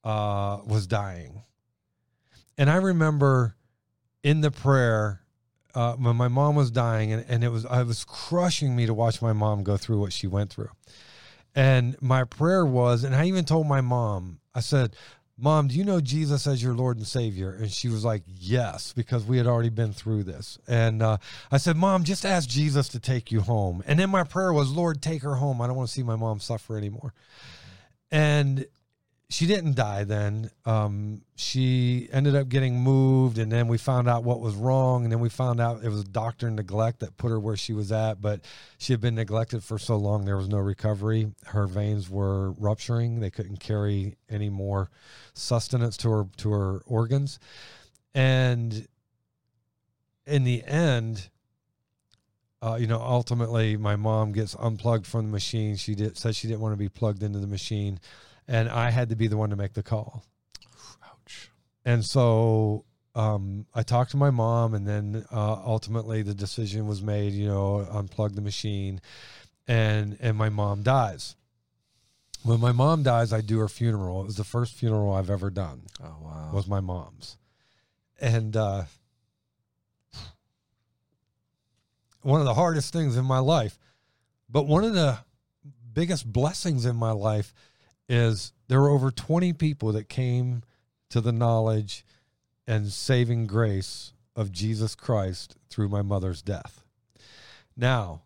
[0.02, 1.42] uh, was dying,
[2.58, 3.56] and I remember
[4.22, 5.20] in the prayer
[5.74, 8.94] uh, when my mom was dying, and, and it was I was crushing me to
[8.94, 10.70] watch my mom go through what she went through.
[11.54, 14.96] And my prayer was, and I even told my mom, I said,
[15.36, 17.50] Mom, do you know Jesus as your Lord and Savior?
[17.50, 20.58] And she was like, Yes, because we had already been through this.
[20.68, 21.18] And uh,
[21.50, 23.82] I said, Mom, just ask Jesus to take you home.
[23.86, 25.60] And then my prayer was, Lord, take her home.
[25.60, 27.14] I don't want to see my mom suffer anymore.
[28.12, 28.66] And
[29.34, 30.48] she didn't die then.
[30.64, 35.02] Um, she ended up getting moved, and then we found out what was wrong.
[35.02, 37.90] And then we found out it was doctor neglect that put her where she was
[37.90, 38.20] at.
[38.20, 38.42] But
[38.78, 41.32] she had been neglected for so long, there was no recovery.
[41.46, 44.88] Her veins were rupturing; they couldn't carry any more
[45.32, 47.40] sustenance to her to her organs.
[48.14, 48.86] And
[50.28, 51.28] in the end,
[52.62, 55.74] uh, you know, ultimately, my mom gets unplugged from the machine.
[55.74, 57.98] She did said she didn't want to be plugged into the machine,
[58.48, 60.24] and I had to be the one to make the call.
[61.04, 61.50] Ouch.
[61.84, 67.02] And so um, I talked to my mom, and then uh, ultimately the decision was
[67.02, 67.32] made.
[67.32, 69.00] You know, unplug the machine,
[69.68, 71.36] and and my mom dies.
[72.42, 74.20] When my mom dies, I do her funeral.
[74.22, 75.82] It was the first funeral I've ever done.
[76.02, 76.50] Oh wow.
[76.52, 77.38] Was my mom's,
[78.20, 78.84] and uh,
[82.22, 83.78] one of the hardest things in my life.
[84.48, 85.18] But one of the
[85.92, 87.54] biggest blessings in my life
[88.08, 90.62] is there were over 20 people that came
[91.10, 92.04] to the knowledge
[92.66, 96.84] and saving grace of Jesus Christ through my mother's death.
[97.76, 98.22] Now,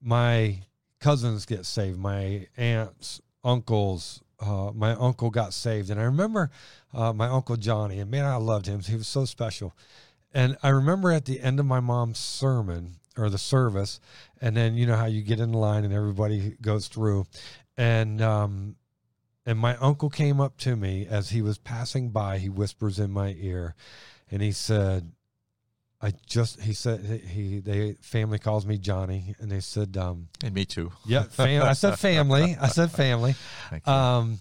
[0.00, 0.62] my
[1.00, 5.90] cousins get saved, my aunts, uncles, uh, my uncle got saved.
[5.90, 6.50] And I remember
[6.94, 8.80] uh, my uncle Johnny, and man, I loved him.
[8.80, 9.74] He was so special.
[10.32, 13.98] And I remember at the end of my mom's sermon or the service,
[14.40, 17.26] and then you know how you get in line and everybody goes through,
[17.76, 18.76] and um,
[19.48, 22.36] and my uncle came up to me as he was passing by.
[22.36, 23.74] He whispers in my ear,
[24.30, 25.10] and he said,
[26.02, 30.52] "I just," he said, he they family calls me Johnny, and they said, um, and
[30.52, 30.92] me too.
[31.06, 31.62] "Yeah, fam-.
[31.62, 32.58] I said family.
[32.60, 33.34] I said family."
[33.86, 34.38] Um,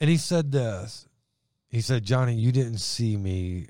[0.00, 1.06] and he said this.
[1.68, 3.68] He said, Johnny, you didn't see me,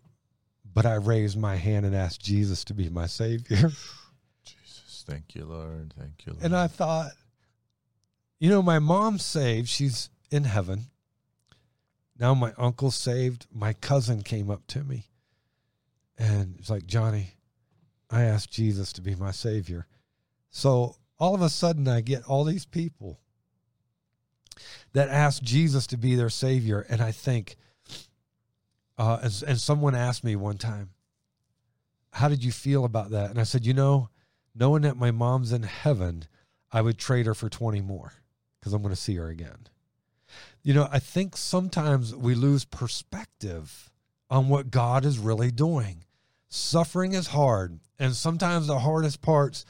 [0.74, 3.56] but I raised my hand and asked Jesus to be my savior.
[4.44, 5.92] Jesus, thank you, Lord.
[5.96, 6.44] Thank you, Lord.
[6.44, 7.12] And I thought,
[8.40, 9.68] you know, my mom's saved.
[9.68, 10.86] She's in heaven.
[12.18, 13.46] Now my uncle's saved.
[13.52, 15.06] My cousin came up to me
[16.18, 17.34] and it's like, Johnny,
[18.10, 19.86] I asked Jesus to be my savior.
[20.50, 23.20] So all of a sudden, I get all these people
[24.92, 26.86] that ask Jesus to be their savior.
[26.88, 27.56] And I think,
[28.98, 30.90] uh, and, and someone asked me one time,
[32.12, 33.30] How did you feel about that?
[33.30, 34.10] And I said, You know,
[34.54, 36.24] knowing that my mom's in heaven,
[36.70, 38.12] I would trade her for 20 more
[38.60, 39.68] because I'm going to see her again.
[40.62, 43.90] You know, I think sometimes we lose perspective
[44.30, 46.04] on what God is really doing.
[46.48, 49.64] Suffering is hard, and sometimes the hardest parts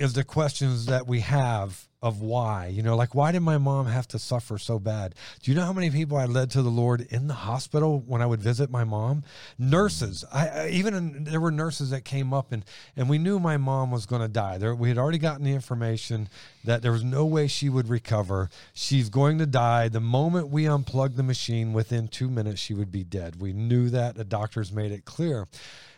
[0.00, 2.68] is the questions that we have of why.
[2.68, 5.14] You know, like why did my mom have to suffer so bad?
[5.42, 8.22] Do you know how many people I led to the Lord in the hospital when
[8.22, 9.24] I would visit my mom?
[9.58, 10.24] Nurses.
[10.32, 12.64] I, even in, there were nurses that came up and
[12.96, 14.56] and we knew my mom was going to die.
[14.56, 16.30] There we had already gotten the information
[16.64, 18.48] that there was no way she would recover.
[18.72, 21.74] She's going to die the moment we unplugged the machine.
[21.74, 23.38] Within two minutes, she would be dead.
[23.38, 24.14] We knew that.
[24.14, 25.46] The doctors made it clear,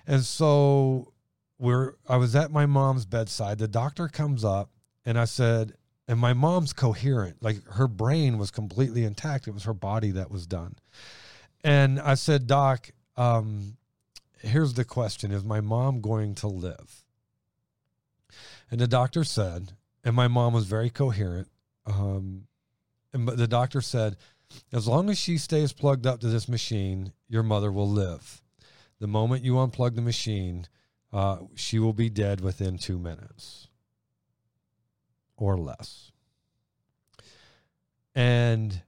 [0.08, 1.11] and so
[1.62, 1.94] we're.
[2.08, 3.58] I was at my mom's bedside.
[3.58, 4.70] The doctor comes up
[5.04, 5.74] and I said,
[6.08, 10.30] and my mom's coherent like her brain was completely intact it was her body that
[10.30, 10.74] was done
[11.64, 13.76] And I said, Doc, um,
[14.40, 17.04] here's the question Is my mom going to live?
[18.70, 19.72] And the doctor said,
[20.02, 21.48] and my mom was very coherent.
[21.86, 22.46] Um,
[23.12, 24.16] and but the doctor said,
[24.72, 28.42] as long as she stays plugged up to this machine, your mother will live.
[28.98, 30.66] The moment you unplug the machine,
[31.12, 33.68] uh, she will be dead within two minutes
[35.36, 36.12] or less.
[38.14, 38.82] And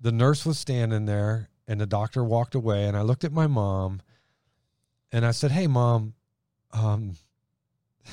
[0.00, 2.84] the nurse was standing there, and the doctor walked away.
[2.86, 4.02] And I looked at my mom,
[5.10, 6.14] and I said, "Hey, mom,
[6.72, 7.16] um,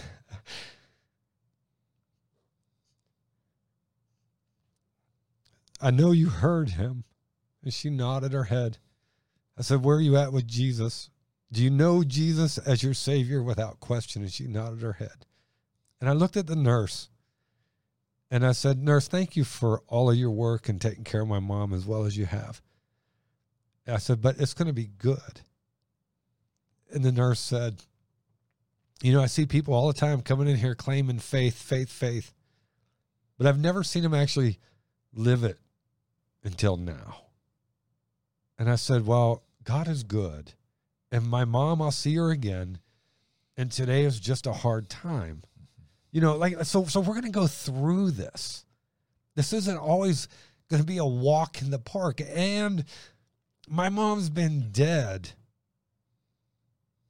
[5.81, 7.03] I know you heard him."
[7.63, 8.77] And she nodded her head.
[9.57, 11.09] I said, Where are you at with Jesus?
[11.51, 14.21] Do you know Jesus as your Savior without question?
[14.21, 15.25] And she nodded her head.
[15.99, 17.09] And I looked at the nurse
[18.31, 21.27] and I said, Nurse, thank you for all of your work and taking care of
[21.27, 22.61] my mom as well as you have.
[23.87, 25.41] I said, But it's going to be good.
[26.91, 27.83] And the nurse said,
[29.01, 32.33] You know, I see people all the time coming in here claiming faith, faith, faith,
[33.37, 34.59] but I've never seen them actually
[35.13, 35.57] live it
[36.43, 37.21] until now.
[38.59, 40.53] And I said, Well, God is good.
[41.11, 42.79] And my mom, I'll see her again.
[43.57, 45.43] And today is just a hard time.
[46.11, 48.65] You know, like so so we're gonna go through this.
[49.35, 50.27] This isn't always
[50.69, 52.21] gonna be a walk in the park.
[52.21, 52.85] And
[53.67, 55.31] my mom's been dead.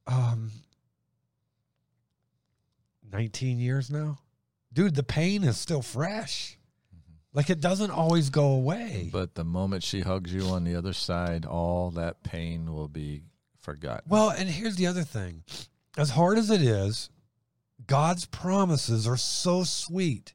[0.06, 0.50] Um
[3.12, 4.18] 19 years now.
[4.72, 6.58] Dude, the pain is still fresh.
[7.32, 9.08] Like it doesn't always go away.
[9.12, 13.22] But the moment she hugs you on the other side, all that pain will be
[13.60, 14.04] forgotten.
[14.08, 15.44] Well, and here's the other thing.
[15.96, 17.10] As hard as it is,
[17.86, 20.34] God's promises are so sweet.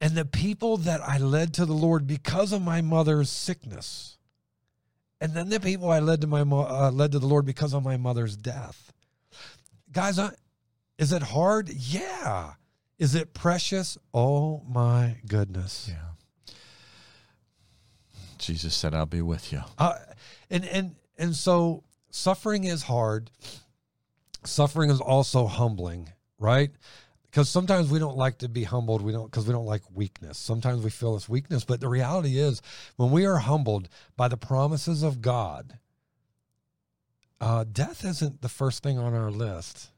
[0.00, 4.16] And the people that I led to the Lord because of my mother's sickness,
[5.20, 7.82] and then the people I led to my uh, led to the Lord because of
[7.82, 8.92] my mother's death.
[9.90, 10.30] Guys, I,
[10.98, 11.68] is it hard?
[11.68, 12.52] Yeah.
[12.98, 13.98] Is it precious?
[14.12, 15.88] Oh my goodness.
[15.88, 16.54] Yeah.
[18.38, 19.62] Jesus said, I'll be with you.
[19.78, 19.94] Uh,
[20.50, 23.30] and and and so suffering is hard.
[24.44, 26.70] Suffering is also humbling, right?
[27.30, 29.02] Because sometimes we don't like to be humbled.
[29.02, 30.38] We don't because we don't like weakness.
[30.38, 32.62] Sometimes we feel this weakness, but the reality is,
[32.96, 35.78] when we are humbled by the promises of God,
[37.40, 39.90] uh, death isn't the first thing on our list.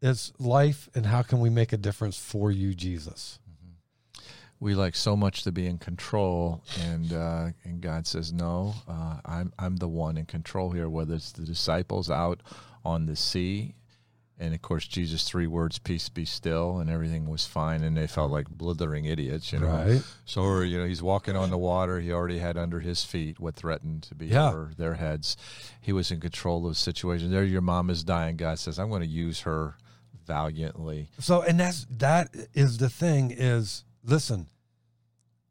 [0.00, 3.38] It's life, and how can we make a difference for you, Jesus?
[4.60, 9.18] We like so much to be in control, and uh, and God says, "No, uh,
[9.24, 12.40] I'm I'm the one in control here." Whether it's the disciples out
[12.84, 13.74] on the sea,
[14.38, 18.06] and of course Jesus' three words, "Peace, be still," and everything was fine, and they
[18.06, 19.66] felt like blithering idiots, you know.
[19.66, 20.02] Right.
[20.24, 22.00] So you know, he's walking on the water.
[22.00, 24.48] He already had under his feet what threatened to be Yeah.
[24.48, 25.36] over their heads.
[25.80, 27.30] He was in control of the situation.
[27.30, 28.36] There, your mom is dying.
[28.36, 29.76] God says, "I'm going to use her
[30.26, 34.48] valiantly." So, and that's that is the thing is listen,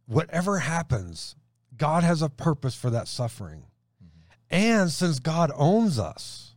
[0.06, 1.36] whatever happens,
[1.76, 3.66] God has a purpose for that suffering.
[4.04, 4.56] Mm-hmm.
[4.56, 6.56] And since God owns us,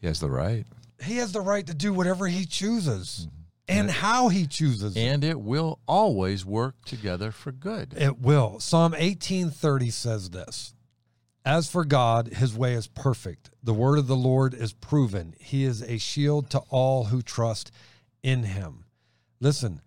[0.00, 0.66] He has the right,
[1.04, 3.42] he has the right to do whatever he chooses mm-hmm.
[3.68, 4.96] and how he chooses.
[4.96, 7.94] and it will always work together for good.
[7.96, 8.60] It will.
[8.60, 10.74] Psalm 18:30 says this.
[11.46, 13.50] As for God, his way is perfect.
[13.62, 15.34] The word of the Lord is proven.
[15.38, 17.70] He is a shield to all who trust
[18.22, 18.86] in him.
[19.40, 19.82] Listen,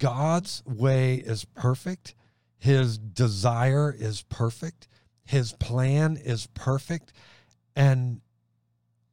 [0.00, 2.14] God's way is perfect.
[2.58, 4.88] His desire is perfect.
[5.24, 7.12] His plan is perfect.
[7.76, 8.20] And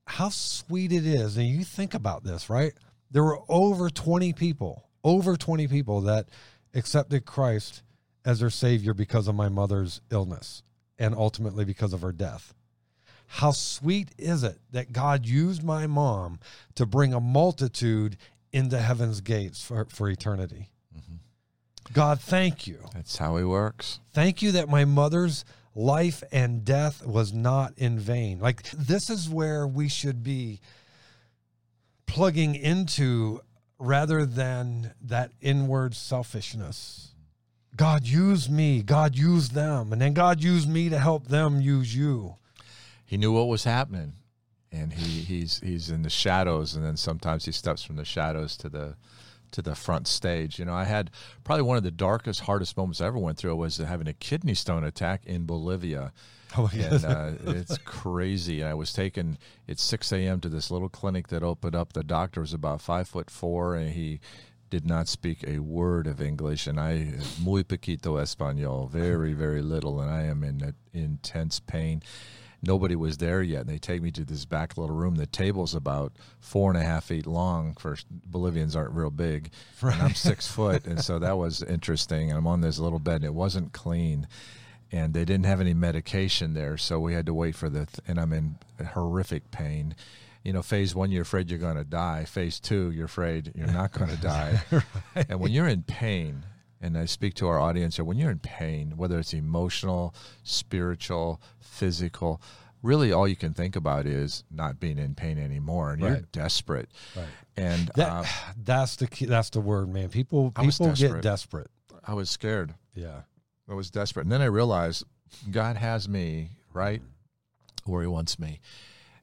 [0.06, 1.38] how sweet it is.
[1.38, 2.74] And you think about this, right?
[3.12, 6.30] There were over 20 people, over 20 people that
[6.74, 7.84] accepted Christ
[8.26, 10.64] as their savior because of my mother's illness
[10.98, 12.54] and ultimately because of her death.
[13.28, 16.40] How sweet is it that God used my mom
[16.76, 18.18] to bring a multitude
[18.54, 20.70] into heaven's gates for, for eternity?
[20.98, 21.94] Mm-hmm.
[21.94, 22.80] God, thank you.
[22.94, 24.00] That's how He works.
[24.14, 28.40] Thank you that my mother's life and death was not in vain.
[28.40, 30.60] Like, this is where we should be
[32.08, 33.42] plugging into
[33.80, 37.12] rather than that inward selfishness.
[37.76, 41.96] God used me, God used them, and then God used me to help them use
[41.96, 42.38] you.
[43.06, 44.14] He knew what was happening,
[44.72, 48.58] and he, he's he's in the shadows, and then sometimes he steps from the shadows
[48.58, 48.96] to the
[49.58, 50.60] to the front stage.
[50.60, 51.10] You know, I had
[51.44, 54.54] probably one of the darkest, hardest moments I ever went through was having a kidney
[54.54, 56.14] stone attack in Bolivia.
[56.58, 58.64] Oh, and uh, it's crazy.
[58.64, 59.38] I was taken
[59.68, 60.40] at 6 a.m.
[60.40, 61.92] to this little clinic that opened up.
[61.92, 64.22] The doctor was about five foot four, and he
[64.70, 66.66] did not speak a word of English.
[66.66, 72.02] And I muy poquito español, very very little, and I am in intense pain.
[72.64, 73.62] Nobody was there yet.
[73.62, 75.16] And they take me to this back little room.
[75.16, 77.76] The table's about four and a half feet long.
[77.76, 79.52] For Bolivians aren't real big.
[79.82, 79.94] Right.
[79.94, 82.30] And I'm six foot, and so that was interesting.
[82.30, 84.28] And I'm on this little bed, and it wasn't clean
[84.92, 87.86] and they didn't have any medication there, so we had to wait for the.
[87.86, 88.58] Th- and I'm in
[88.94, 89.96] horrific pain.
[90.44, 92.24] You know, phase one, you're afraid you're going to die.
[92.24, 94.62] Phase two, you're afraid you're not going to die.
[94.72, 95.26] right.
[95.28, 96.44] And when you're in pain,
[96.88, 101.42] and I speak to our audience here, when you're in pain, whether it's emotional, spiritual,
[101.60, 102.42] physical,
[102.82, 106.10] really all you can think about is not being in pain anymore, and right.
[106.10, 106.90] you're desperate.
[107.16, 107.26] Right.
[107.56, 108.24] And that, uh,
[108.64, 110.10] that's the key, that's the word, man.
[110.10, 111.70] People people get desperate.
[112.04, 112.74] I was scared.
[112.96, 113.22] Yeah.
[113.70, 114.24] I was desperate.
[114.24, 115.04] And then I realized
[115.52, 117.02] God has me right
[117.86, 118.62] where He wants me.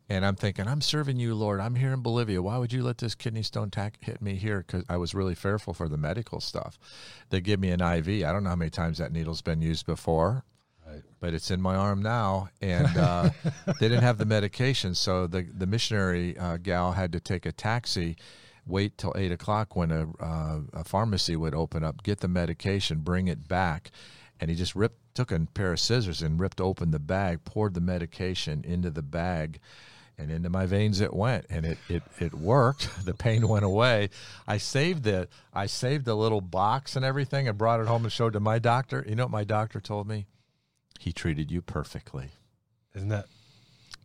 [0.09, 1.61] And I'm thinking, I'm serving you, Lord.
[1.61, 2.43] I'm here in Bolivia.
[2.43, 4.59] Why would you let this kidney stone tack hit me here?
[4.67, 6.79] Because I was really fearful for the medical stuff.
[7.31, 8.09] They give me an IV.
[8.25, 10.45] I don't know how many times that needle's been used before,
[10.87, 11.01] right.
[11.21, 12.51] but it's in my arm now.
[12.61, 13.31] And uh,
[13.81, 17.53] they didn't have the medication, so the the missionary uh, gal had to take a
[17.53, 18.17] taxi
[18.67, 23.01] wait till eight o'clock when a, uh, a pharmacy would open up, get the medication,
[23.01, 23.91] bring it back,
[24.41, 27.75] and he just ripped took a pair of scissors and ripped open the bag, poured
[27.75, 29.61] the medication into the bag
[30.19, 34.09] and into my veins it went and it, it, it worked the pain went away
[34.47, 38.13] i saved it i saved the little box and everything and brought it home and
[38.13, 40.27] showed to my doctor you know what my doctor told me
[41.01, 42.29] he treated you perfectly
[42.95, 43.27] isn't that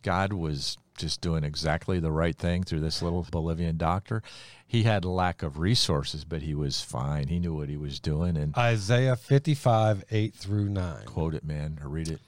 [0.02, 4.22] god was just doing exactly the right thing through this little Bolivian doctor.
[4.66, 7.28] He had lack of resources, but he was fine.
[7.28, 8.36] He knew what he was doing.
[8.36, 11.06] And Isaiah 55, 8 through 9.
[11.06, 12.20] Quote it, man, or read it.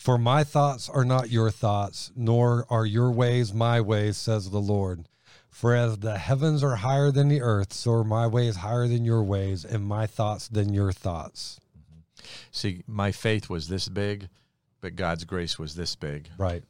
[0.00, 4.58] For my thoughts are not your thoughts, nor are your ways my ways, says the
[4.58, 5.06] Lord.
[5.50, 9.04] For as the heavens are higher than the earth, so are my ways higher than
[9.04, 11.60] your ways, and my thoughts than your thoughts.
[11.78, 12.22] Mm-hmm.
[12.50, 14.30] See, my faith was this big,
[14.80, 16.30] but God's grace was this big.
[16.38, 16.64] Right.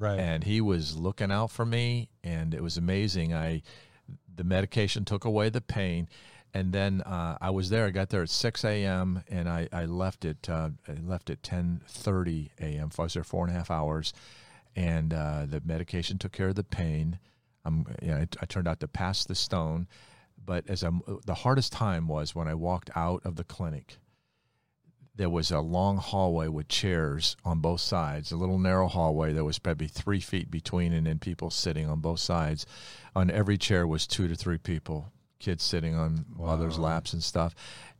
[0.00, 0.18] Right.
[0.18, 3.32] And he was looking out for me and it was amazing.
[3.32, 3.62] I
[4.34, 6.08] the medication took away the pain.
[6.54, 7.86] And then uh, I was there.
[7.86, 9.24] I got there at 6 a.m.
[9.28, 12.90] and I, I left at uh, I left at 10:30 a.m.
[12.96, 14.12] I was there four and a half hours,
[14.76, 17.18] and uh, the medication took care of the pain.
[17.64, 19.88] I'm, you know, I, I turned out to pass the stone,
[20.44, 23.98] but as I'm, the hardest time was when I walked out of the clinic
[25.16, 29.32] there was a long hallway with chairs on both sides, a little narrow hallway.
[29.32, 32.66] There was probably three feet between, and then people sitting on both sides.
[33.14, 35.12] On every chair was two to three people,
[35.44, 36.56] kids sitting on wow.
[36.56, 37.54] mothers' laps and stuff.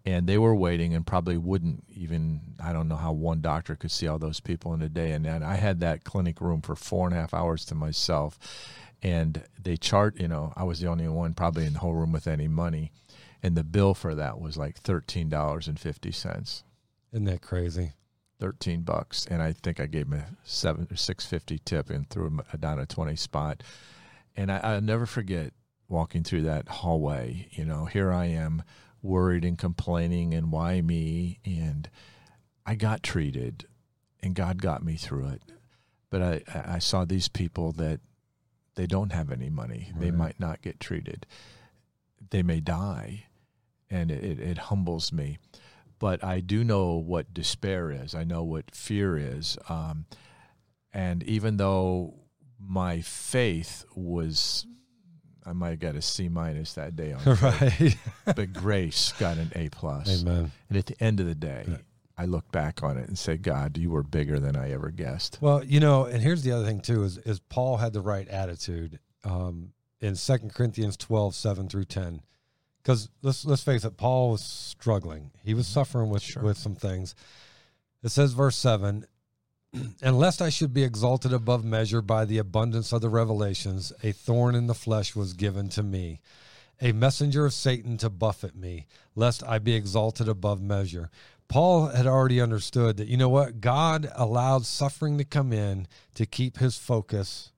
[0.07, 3.91] And they were waiting and probably wouldn't even, I don't know how one doctor could
[3.91, 5.13] see all those people in a day.
[5.13, 8.39] And, and I had that clinic room for four and a half hours to myself.
[9.03, 12.13] And they chart, you know, I was the only one probably in the whole room
[12.13, 12.93] with any money.
[13.43, 16.63] And the bill for that was like $13.50.
[17.13, 17.93] Isn't that crazy?
[18.41, 19.27] 13 bucks.
[19.27, 22.79] And I think I gave him a seven or 650 tip and threw him down
[22.79, 23.63] a 20 spot.
[24.37, 25.53] And I, I'll never forget
[25.89, 27.49] walking through that hallway.
[27.53, 28.63] You know, here I am
[29.03, 31.41] worried and complaining and why me?
[31.45, 31.89] And
[32.67, 33.67] I got treated
[34.23, 35.43] and God got me through it.
[36.11, 38.01] But I, I saw these people that
[38.77, 39.91] they don't have any money.
[39.93, 40.01] Right.
[40.01, 41.27] They might not get treated.
[42.31, 43.27] They may die.
[43.91, 45.39] And it, it, it humbles me
[45.99, 48.15] but I do know what despair is.
[48.15, 49.57] I know what fear is.
[49.71, 50.05] Um,
[50.93, 52.15] and even though
[52.59, 54.67] my faith was,
[55.47, 59.53] I might have got a C minus that day on right, but grace got an
[59.55, 60.23] A plus.
[60.23, 60.53] Amen.
[60.69, 61.77] And at the end of the day, yeah.
[62.17, 65.39] I look back on it and say, God, you were bigger than I ever guessed.
[65.41, 68.29] Well, you know, and here's the other thing too: is is Paul had the right
[68.29, 68.99] attitude.
[69.25, 72.21] Um, in Second Corinthians 12, 7 through 10
[72.85, 75.31] because let's let's face it, Paul was struggling.
[75.43, 75.73] He was mm-hmm.
[75.73, 76.43] suffering with sure.
[76.43, 77.15] with some things.
[78.03, 79.07] It says, verse seven,
[80.03, 84.13] and lest I should be exalted above measure by the abundance of the revelations, a
[84.13, 86.21] thorn in the flesh was given to me,
[86.81, 91.11] a messenger of Satan to buffet me, lest I be exalted above measure.
[91.49, 93.61] Paul had already understood that, you know what?
[93.61, 97.53] God allowed suffering to come in to keep his focus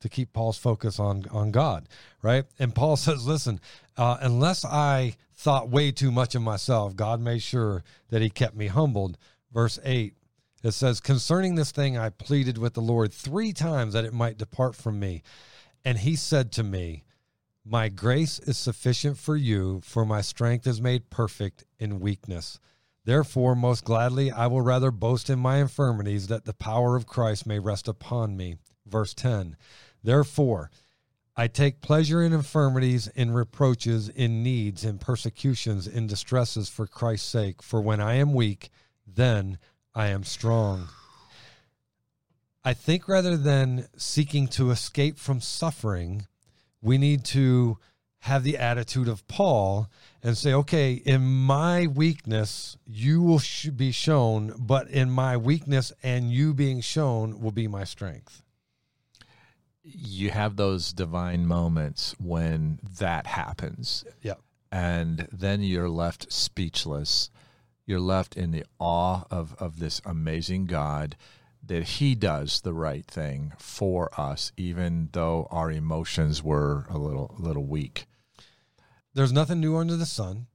[0.00, 1.88] to keep Paul's focus on on God,
[2.22, 2.44] right?
[2.58, 3.60] And Paul says, "Listen,
[3.96, 8.56] uh, unless I thought way too much of myself, God made sure that He kept
[8.56, 9.18] me humbled."
[9.52, 10.14] Verse eight,
[10.62, 14.38] it says, "Concerning this thing, I pleaded with the Lord three times that it might
[14.38, 15.22] depart from me,
[15.84, 17.04] and He said to me."
[17.64, 22.58] My grace is sufficient for you, for my strength is made perfect in weakness.
[23.04, 27.46] Therefore, most gladly, I will rather boast in my infirmities, that the power of Christ
[27.46, 28.56] may rest upon me.
[28.86, 29.56] Verse 10
[30.02, 30.70] Therefore,
[31.36, 37.28] I take pleasure in infirmities, in reproaches, in needs, in persecutions, in distresses for Christ's
[37.28, 37.62] sake.
[37.62, 38.70] For when I am weak,
[39.06, 39.58] then
[39.98, 40.86] I am strong.
[42.64, 46.28] I think rather than seeking to escape from suffering,
[46.80, 47.78] we need to
[48.20, 49.90] have the attitude of Paul
[50.22, 55.92] and say, okay, in my weakness, you will sh- be shown, but in my weakness
[56.00, 58.44] and you being shown will be my strength.
[59.82, 64.04] You have those divine moments when that happens.
[64.22, 64.34] Yeah.
[64.70, 67.30] And then you're left speechless.
[67.88, 71.16] You're left in the awe of, of this amazing God
[71.66, 77.34] that He does the right thing for us, even though our emotions were a little
[77.38, 78.04] a little weak.
[79.14, 80.48] There's nothing new under the sun.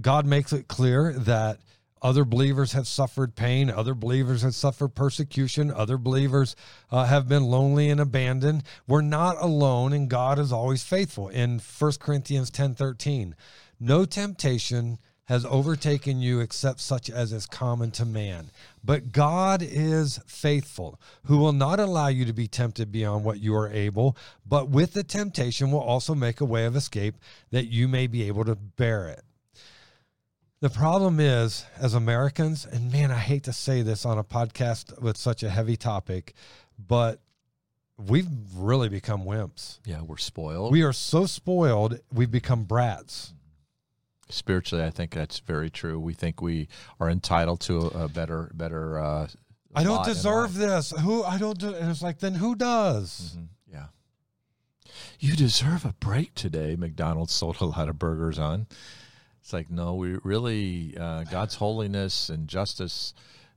[0.00, 1.58] God makes it clear that
[2.00, 6.56] other believers have suffered pain, other believers have suffered persecution, other believers
[6.90, 8.62] uh, have been lonely and abandoned.
[8.86, 11.28] We're not alone, and God is always faithful.
[11.28, 13.36] In 1 Corinthians 10 13,
[13.78, 18.50] no temptation has overtaken you except such as is common to man.
[18.84, 23.54] But God is faithful, who will not allow you to be tempted beyond what you
[23.54, 24.16] are able,
[24.46, 27.14] but with the temptation will also make a way of escape
[27.50, 29.22] that you may be able to bear it.
[30.60, 35.00] The problem is, as Americans, and man, I hate to say this on a podcast
[35.00, 36.34] with such a heavy topic,
[36.78, 37.20] but
[37.98, 39.78] we've really become wimps.
[39.84, 40.72] Yeah, we're spoiled.
[40.72, 43.34] We are so spoiled, we've become brats.
[44.34, 45.98] Spiritually, I think that's very true.
[46.00, 46.68] We think we
[47.00, 48.98] are entitled to a, a better, better.
[48.98, 49.28] Uh,
[49.74, 50.90] I don't deserve this.
[50.90, 53.36] Who I don't do, and it's like, then who does?
[53.36, 53.86] Mhm, Yeah.
[55.18, 56.76] You deserve a break today.
[56.76, 58.66] McDonald's sold a lot of burgers on.
[59.40, 63.12] It's like, no, we really, uh, God's holiness and justice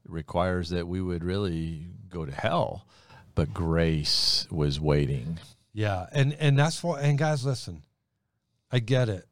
[0.07, 2.85] requires that we would really go to hell.
[3.35, 5.39] But grace was waiting.
[5.71, 7.01] Yeah, and and that's what.
[7.03, 7.83] And guys, listen,
[8.71, 9.25] I get it.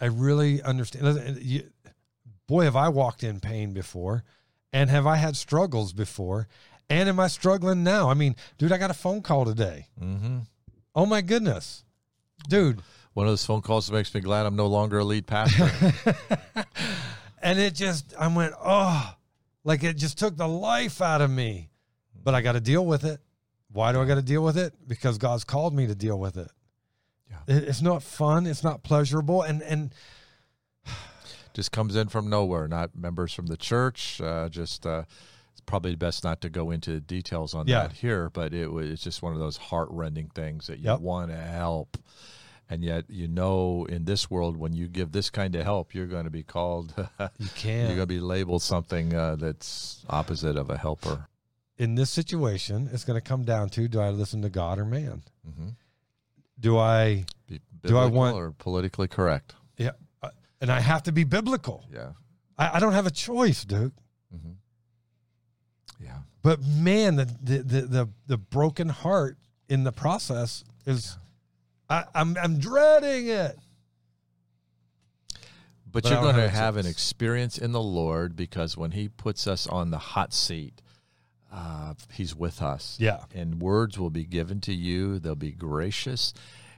[0.00, 1.40] I really understand.
[2.46, 4.24] Boy, have I walked in pain before,
[4.72, 6.48] and have I had struggles before,
[6.88, 8.10] and am I struggling now?
[8.10, 9.86] I mean, dude, I got a phone call today.
[10.02, 10.38] Mm-hmm.
[10.94, 11.84] Oh my goodness,
[12.48, 12.82] dude,
[13.14, 15.70] One of those phone calls that makes me glad I'm no longer a lead pastor.
[17.42, 19.14] and it just I went oh,
[19.64, 21.70] like it just took the life out of me,
[22.24, 23.20] but I got to deal with it.
[23.72, 24.74] Why do I got to deal with it?
[24.86, 26.50] Because God's called me to deal with it.
[27.48, 28.46] It's not fun.
[28.46, 29.94] It's not pleasurable, and and
[31.54, 34.20] just comes in from nowhere, not members from the church.
[34.20, 35.04] Uh, just uh,
[35.52, 37.82] it's probably best not to go into details on Yeah.
[37.88, 41.00] that here, but it was it's just one of those heart-rending things that you Yep.
[41.00, 41.96] want to help,
[42.68, 46.06] and yet you know in this world when you give this kind of help, you're
[46.06, 46.94] going to be called,
[47.38, 47.86] you can.
[47.86, 51.28] you're going to be labeled something uh, that's opposite of a helper.
[51.78, 54.84] in this situation, it's going to come down to: Do I listen to God or
[54.84, 55.22] man?
[55.44, 55.68] hmm
[56.60, 57.24] Do I?
[57.82, 59.54] Do I want- or politically correct?
[59.78, 59.92] Yeah,
[60.22, 60.28] uh,
[60.60, 61.86] and I have to be biblical.
[61.92, 62.10] Yeah.
[62.58, 63.92] I, I don't have a choice, dude.
[64.30, 64.52] hmm
[65.98, 66.18] Yeah.
[66.42, 69.38] But man, the the the the, the broken heart
[69.68, 71.16] in the process is.
[71.88, 73.58] I, I'm I'm dreading it.
[75.90, 79.08] But, But you're going to have have an experience in the Lord because when He
[79.08, 80.80] puts us on the hot seat,
[81.52, 82.96] uh, He's with us.
[83.00, 83.24] Yeah.
[83.34, 85.18] And words will be given to you.
[85.18, 86.32] They'll be gracious.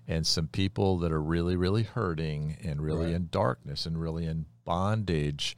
[0.09, 3.14] And some people that are really, really hurting and really Right.
[3.14, 5.57] in darkness and really in bondage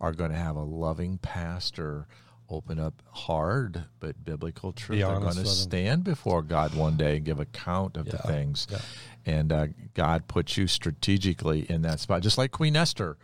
[0.00, 2.06] are going to have a loving pastor
[2.48, 4.98] open up hard but biblical truth.
[4.98, 8.78] They're going to stand before God one day and give account of the things Yeah.
[9.24, 13.16] and uh, God puts you strategically in that spot, just like Queen Esther.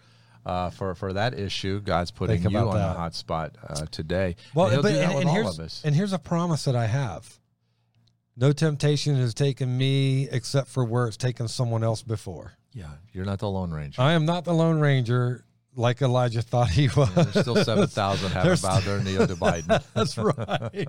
[0.47, 2.93] Uh, for for that issue, God's putting you on that.
[2.93, 4.36] the hot spot uh, today.
[4.55, 5.82] Well, and but and, and all here's of us.
[5.84, 7.39] and here's a promise that I have.
[8.36, 12.53] No temptation has taken me except for where it's taken someone else before.
[12.72, 14.01] yeah, you're not the Lone Ranger.
[14.01, 15.45] I am not the Lone Ranger
[15.79, 17.14] like Elijah thought he was.
[17.14, 19.83] There's still seven thousand haven't There's- bowed their knee to Biden.
[19.95, 20.89] That's right.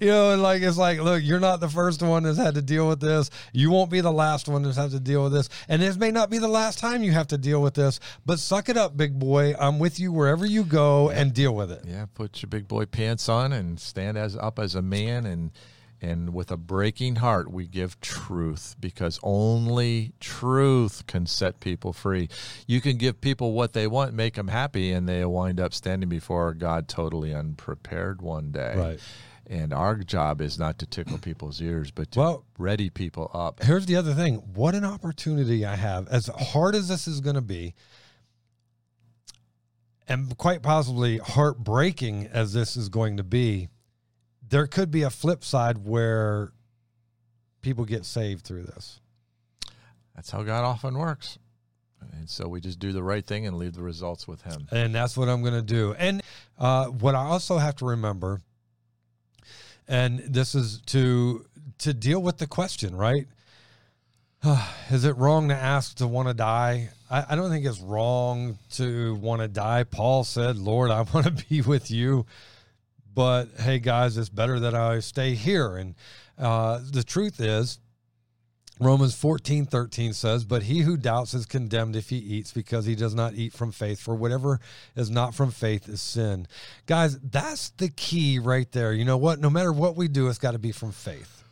[0.00, 2.62] you know, and like it's like, look, you're not the first one that's had to
[2.62, 3.30] deal with this.
[3.52, 5.48] You won't be the last one that's had to deal with this.
[5.68, 8.38] And this may not be the last time you have to deal with this, but
[8.38, 9.54] suck it up, big boy.
[9.58, 11.84] I'm with you wherever you go and deal with it.
[11.86, 15.50] yeah, put your big boy pants on and stand as up as a man and
[16.00, 22.28] and with a breaking heart we give truth because only truth can set people free.
[22.66, 26.08] You can give people what they want, make them happy, and they wind up standing
[26.08, 28.74] before God totally unprepared one day.
[28.76, 29.00] Right.
[29.50, 33.62] And our job is not to tickle people's ears, but to Well- ready people up.
[33.62, 34.36] Here's the other thing.
[34.54, 36.06] What an opportunity I have.
[36.08, 37.74] As hard as this is going to be,
[40.06, 43.68] and quite possibly heartbreaking as this is going to be,
[44.48, 46.52] there could be a flip side where
[47.60, 49.00] people get saved through this.
[50.14, 51.38] That's how God often works.
[52.12, 54.68] And so we just do the right thing and leave the results with Him.
[54.70, 55.94] And that's what I'm going to do.
[55.98, 56.22] And
[56.58, 58.40] uh, what I also have to remember,
[59.86, 61.44] and this is to
[61.78, 63.26] to deal with the question, right?
[64.90, 66.90] is it wrong to ask to want to die?
[67.10, 69.84] I, I don't think it's wrong to want to die.
[69.84, 72.26] Paul said, "Lord, I want to be with you."
[73.18, 75.76] But hey, guys, it's better that I stay here.
[75.76, 75.96] And
[76.38, 77.80] uh, the truth is,
[78.78, 82.94] Romans 14, 13 says, But he who doubts is condemned if he eats, because he
[82.94, 83.98] does not eat from faith.
[83.98, 84.60] For whatever
[84.94, 86.46] is not from faith is sin.
[86.86, 88.92] Guys, that's the key right there.
[88.92, 89.40] You know what?
[89.40, 91.42] No matter what we do, it's got to be from faith.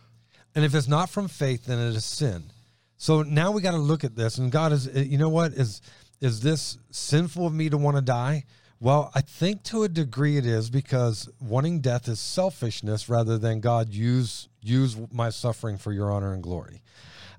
[0.55, 2.45] And if it's not from faith, then it is sin.
[2.97, 4.39] So now we got to look at this.
[4.39, 5.53] And God is, you know what?
[5.53, 5.83] Is
[6.21, 8.45] is this sinful of me to want to die?
[8.79, 13.61] Well, I think to a degree it is because wanting death is selfishness rather than
[13.61, 16.83] God use use my suffering for your honor and glory.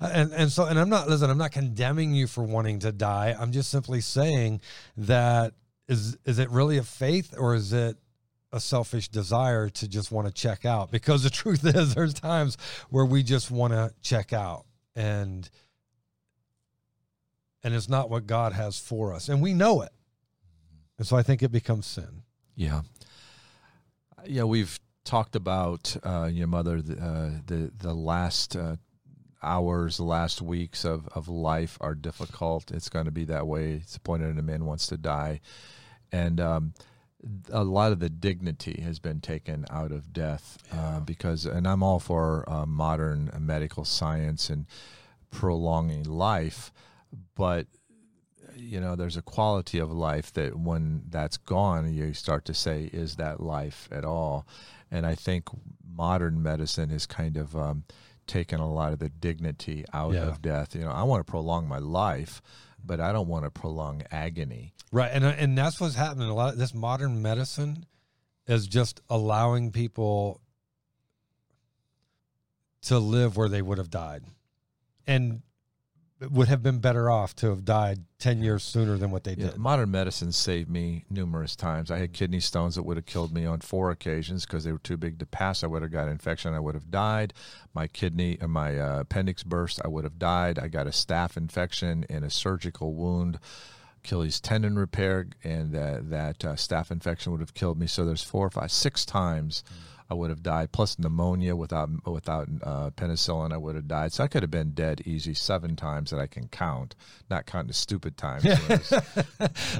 [0.01, 2.91] Uh, and and so and I'm not listen, I'm not condemning you for wanting to
[2.91, 3.35] die.
[3.39, 4.61] I'm just simply saying
[4.97, 5.53] that
[5.87, 7.97] is is it really a faith or is it
[8.51, 10.89] a selfish desire to just want to check out?
[10.89, 12.57] Because the truth is there's times
[12.89, 14.65] where we just want to check out
[14.95, 15.47] and
[17.63, 19.29] and it's not what God has for us.
[19.29, 19.89] And we know it.
[20.97, 22.23] And so I think it becomes sin.
[22.55, 22.81] Yeah.
[24.25, 28.75] Yeah, we've talked about uh, your mother uh, the the last uh,
[29.41, 32.71] hours, the last weeks of, of life are difficult.
[32.71, 33.73] It's going to be that way.
[33.73, 35.39] It's appointed a man wants to die,
[36.11, 36.73] and um,
[37.51, 40.99] a lot of the dignity has been taken out of death uh, yeah.
[40.99, 41.45] because.
[41.45, 44.65] And I'm all for uh, modern medical science and
[45.31, 46.71] prolonging life,
[47.35, 47.67] but
[48.57, 52.89] you know there's a quality of life that when that's gone you start to say
[52.93, 54.47] is that life at all?
[54.89, 55.49] And i think
[55.89, 57.83] modern medicine has kind of um,
[58.27, 60.21] taken a lot of the dignity out yeah.
[60.21, 60.75] of death.
[60.75, 62.41] You know i want to prolong my life
[62.83, 64.73] but i don't want to prolong agony.
[64.91, 66.29] Right and and that's what's happening.
[66.29, 67.85] A lot of this modern medicine
[68.47, 70.41] is just allowing people
[72.83, 74.23] to live where they would have died.
[75.05, 75.41] And
[76.19, 79.51] would have been better off to have died 10 years sooner than what they yeah,
[79.51, 79.57] did.
[79.57, 81.91] Modern medicine saved me numerous times.
[81.91, 84.79] I had kidney stones that would have killed me on four occasions because they were
[84.79, 85.63] too big to pass.
[85.63, 86.53] I would have got infection.
[86.53, 87.33] I would have died.
[87.73, 89.79] My kidney, uh, my uh, appendix burst.
[89.85, 90.57] I would have died.
[90.57, 93.39] I got a staph infection and a surgical wound.
[94.03, 97.87] Achilles tendon repair, and uh, that uh, staph infection would have killed me.
[97.87, 100.71] So there's four, five, six times mm I would have died.
[100.71, 104.13] Plus pneumonia without without uh, penicillin, I would have died.
[104.13, 106.95] So I could have been dead easy seven times that I can count,
[107.29, 108.45] not counting the stupid times.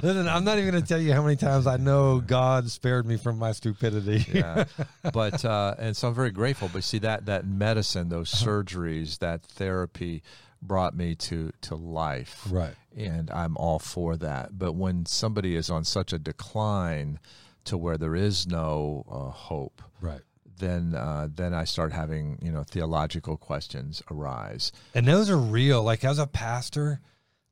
[0.02, 3.06] Listen, I'm not even going to tell you how many times I know God spared
[3.06, 4.24] me from my stupidity.
[4.32, 4.64] yeah,
[5.12, 6.68] but uh, and so I'm very grateful.
[6.72, 8.50] But see that that medicine, those uh-huh.
[8.50, 10.22] surgeries, that therapy
[10.60, 15.70] brought me to to life right and i'm all for that but when somebody is
[15.70, 17.20] on such a decline
[17.64, 20.20] to where there is no uh, hope, right?
[20.58, 25.82] Then uh, then I start having you know theological questions arise, and those are real.
[25.82, 27.00] Like as a pastor,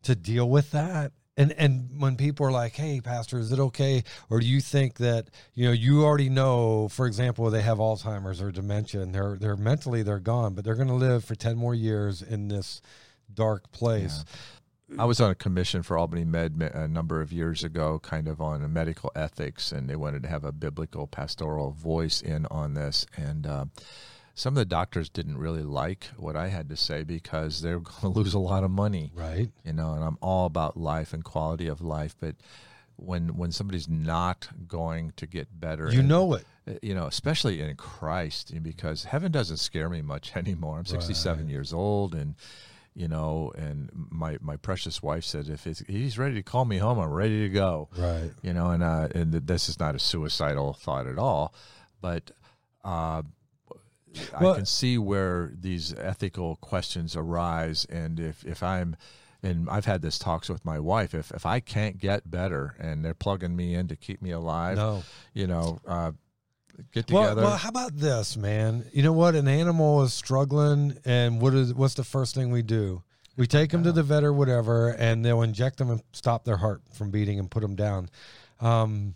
[0.03, 1.13] to deal with that.
[1.39, 4.97] And and when people are like, "Hey, pastor, is it okay?" or do you think
[4.97, 9.37] that you know you already know, for example, they have Alzheimer's or dementia, and they're
[9.39, 12.81] they're mentally they're gone, but they're going to live for ten more years in this
[13.33, 14.25] dark place.
[14.27, 14.33] Yeah.
[14.99, 18.41] I was on a commission for Albany Med a number of years ago, kind of
[18.41, 23.05] on medical ethics, and they wanted to have a biblical pastoral voice in on this.
[23.16, 23.64] And uh,
[24.34, 28.01] some of the doctors didn't really like what I had to say because they're going
[28.01, 29.51] to lose a lot of money, right?
[29.64, 32.37] You know, and I'm all about life and quality of life, but
[32.95, 36.45] when when somebody's not going to get better, you and, know it.
[36.68, 40.78] Uh, you know, especially in Christ, because heaven doesn't scare me much anymore.
[40.78, 41.51] I'm 67 right.
[41.51, 42.37] years old, and
[42.97, 46.99] you know, and my my precious wife said, if he's ready to call me home,
[46.99, 47.91] I'm ready to go.
[47.97, 48.31] Right.
[48.43, 51.55] You know, and uh, and this is not a suicidal thought at all,
[52.01, 52.31] but
[52.83, 53.23] uh,
[54.41, 58.97] well, I can see where these ethical questions arise, and if if I'm
[59.43, 61.15] and I've had this talks with my wife.
[61.15, 64.79] If if I can't get better, and they're plugging me in to keep me alive,
[64.79, 65.03] no.
[65.35, 66.13] you know, uh,
[66.93, 67.37] get together.
[67.37, 68.89] Well, well, how about this, man?
[68.93, 69.35] You know what?
[69.35, 73.03] An animal is struggling, and what is what's the first thing we do?
[73.37, 76.57] We take them to the vet or whatever, and they'll inject them and stop their
[76.57, 78.09] heart from beating and put them down.
[78.61, 79.14] Um,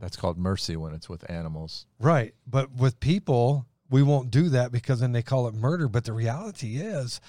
[0.00, 2.34] That's called mercy when it's with animals, right?
[2.46, 5.88] But with people, we won't do that because then they call it murder.
[5.88, 7.20] But the reality is,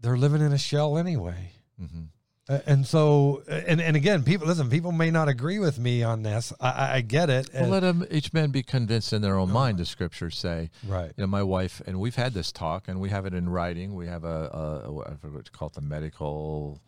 [0.00, 1.50] they're living in a shell anyway.
[1.80, 2.04] Mm-hmm.
[2.46, 4.68] And so, and and again, people listen.
[4.68, 6.52] People may not agree with me on this.
[6.60, 7.48] I, I get it.
[7.54, 9.78] Well, let them each man be convinced in their own mind.
[9.78, 11.10] The scriptures say, right?
[11.16, 13.94] You know, my wife and we've had this talk, and we have it in writing.
[13.94, 16.80] We have a, a, a I forget what to call it, the medical.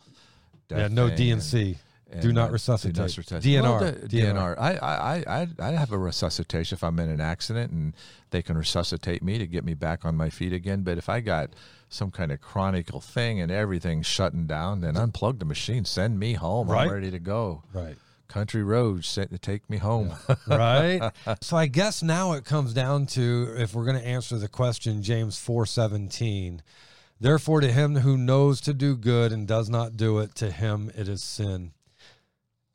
[0.69, 1.77] yeah, no dnc and.
[2.11, 2.95] And, Do not uh, resuscitate.
[2.95, 3.43] Do not resuscitate.
[3.43, 3.63] DNR.
[3.63, 4.57] Well, the- DNR.
[4.57, 4.59] DNR.
[4.59, 7.95] I, I, I, I have a resuscitation if I'm in an accident and
[8.31, 10.83] they can resuscitate me to get me back on my feet again.
[10.83, 11.51] But if I got
[11.89, 16.35] some kind of chronical thing and everything's shutting down, then unplug the machine, send me
[16.35, 16.69] home.
[16.69, 16.87] Right.
[16.87, 17.63] I'm ready to go.
[17.73, 17.97] Right.
[18.29, 20.13] Country roads, set to take me home.
[20.49, 24.49] right so i guess now it comes down to if we're going to answer the
[24.49, 26.59] question james 4:17
[27.21, 30.91] therefore to him who knows to do good and does not do it to him
[30.97, 31.71] it is sin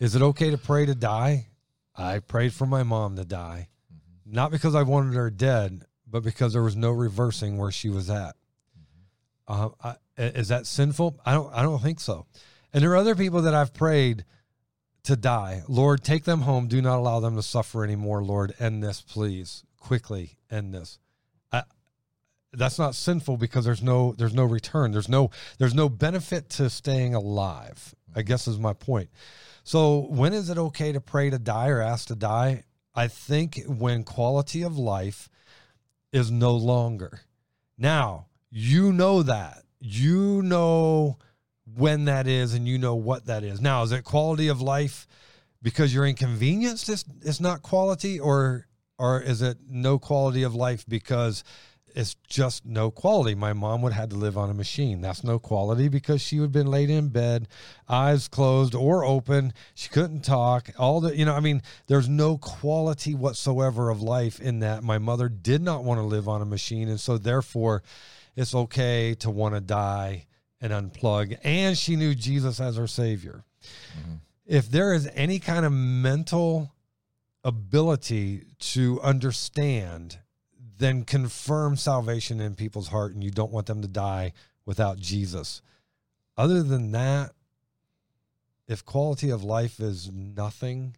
[0.02, 1.47] is it okay to pray to die
[1.95, 4.36] i prayed for my mom to die mm-hmm.
[4.36, 8.10] not because i wanted her dead but because there was no reversing where she was
[8.10, 8.36] at
[9.47, 9.64] mm-hmm.
[9.64, 12.26] uh, I, is that sinful i don't i don't think so
[12.74, 14.26] and there are other people that i've prayed
[15.04, 15.64] to die.
[15.68, 16.68] Lord, take them home.
[16.68, 18.54] Do not allow them to suffer anymore, Lord.
[18.60, 19.64] End this, please.
[19.78, 20.99] Quickly end this.
[21.52, 21.64] I,
[22.54, 24.91] that's not sinful because there's no there's no return.
[24.91, 27.95] There's no there's no benefit to staying alive.
[28.14, 28.28] I mm-hmm.
[28.28, 29.10] guess is my point.
[29.64, 32.64] So when is it okay to pray to die or ask to die?
[32.93, 35.30] I think when quality of life
[36.12, 37.22] is no longer.
[37.78, 39.64] Now, you know that.
[39.80, 41.18] You know
[41.76, 43.62] when that is and you know what that is.
[43.62, 45.07] Now, is it quality of life
[45.62, 50.86] because you're inconvenienced it's, it's not quality or or is it no quality of life
[50.88, 51.43] because
[51.96, 53.36] it's just no quality.
[53.36, 55.02] My mom would have had to live on a machine.
[55.02, 57.48] That's no quality because she would have been laid in bed,
[57.89, 59.54] eyes closed or open.
[59.74, 60.70] She couldn't talk.
[60.78, 64.84] All the, you know, I mean, there's no quality whatsoever of life in that.
[64.84, 66.89] My mother did not want to live on a machine.
[66.89, 67.84] And so, therefore,
[68.36, 70.28] it's okay to want to die
[70.60, 71.38] and unplug.
[71.44, 73.44] And she knew Jesus as her Savior.
[74.00, 74.16] Mm-hmm.
[74.46, 76.72] If there is any kind of mental
[77.44, 80.20] ability to understand,
[80.82, 84.34] then confirm salvation in people's heart and you don't want them to die
[84.65, 85.61] without Jesus.
[86.36, 87.34] Other than that,
[88.67, 90.95] if quality of life is nothing,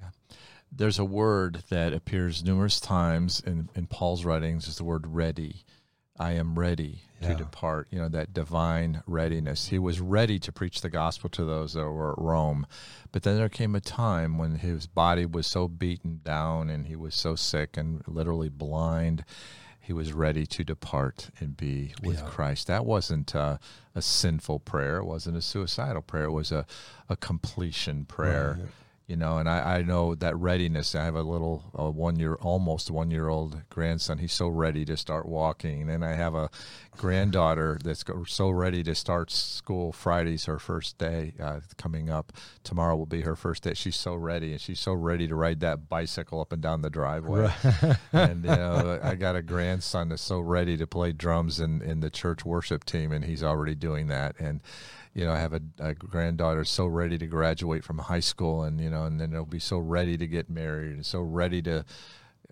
[0.00, 0.10] yeah.
[0.70, 5.64] There's a word that appears numerous times in, in Paul's writings is the word ready.
[6.18, 7.28] I am ready Yeah.
[7.30, 7.88] to depart.
[7.90, 9.68] You know, that divine readiness.
[9.68, 12.66] He was ready to preach the gospel to those that were at Rome.
[13.12, 16.96] But then there came a time when his body was so beaten down and he
[16.96, 19.24] was so sick and literally blind.
[19.80, 22.26] He was ready to depart and be with Yeah.
[22.28, 22.68] Christ.
[22.68, 23.58] That wasn't uh,
[23.94, 24.98] a sinful prayer.
[24.98, 26.24] It wasn't a suicidal prayer.
[26.24, 26.64] It was a,
[27.08, 28.68] a completion prayer Right.
[29.06, 30.94] You know and I, I know that readiness.
[30.94, 34.18] I have a little a one year almost one year old grandson.
[34.18, 35.90] He's so ready to start walking.
[35.90, 36.50] And i have a
[36.96, 39.92] granddaughter that's so ready to start school.
[39.92, 42.32] Friday's her first day uh, coming up.
[42.62, 43.74] Tomorrow will be her first day.
[43.74, 46.90] She's so ready and she's so ready to ride that bicycle up and down the
[46.90, 47.52] driveway.
[48.12, 52.00] And you know i got a grandson that's so ready to play drums in, in
[52.00, 54.36] the church worship team and he's already doing that.
[54.38, 54.60] And
[55.14, 58.80] you know, I have a, a granddaughter so ready to graduate from high school, and
[58.80, 61.84] you know, and then they'll be so ready to get married, and so ready to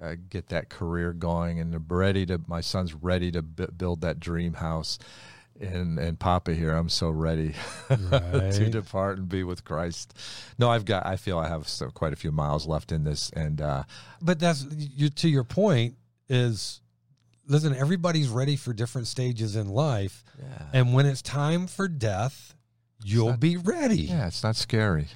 [0.00, 2.40] uh, get that career going, and they're ready to.
[2.46, 5.00] My son's ready to b- build that dream house,
[5.60, 7.54] and and Papa here, I'm so ready
[7.88, 10.16] to depart and be with Christ.
[10.56, 11.04] No, I've got.
[11.04, 13.82] I feel I have still quite a few miles left in this, and uh,
[14.20, 15.96] but that's you to your point
[16.28, 16.81] is
[17.46, 22.54] listen everybody's ready for different stages in life yeah, and when it's time for death
[23.04, 25.06] you'll not- be ready yeah, it's not scary.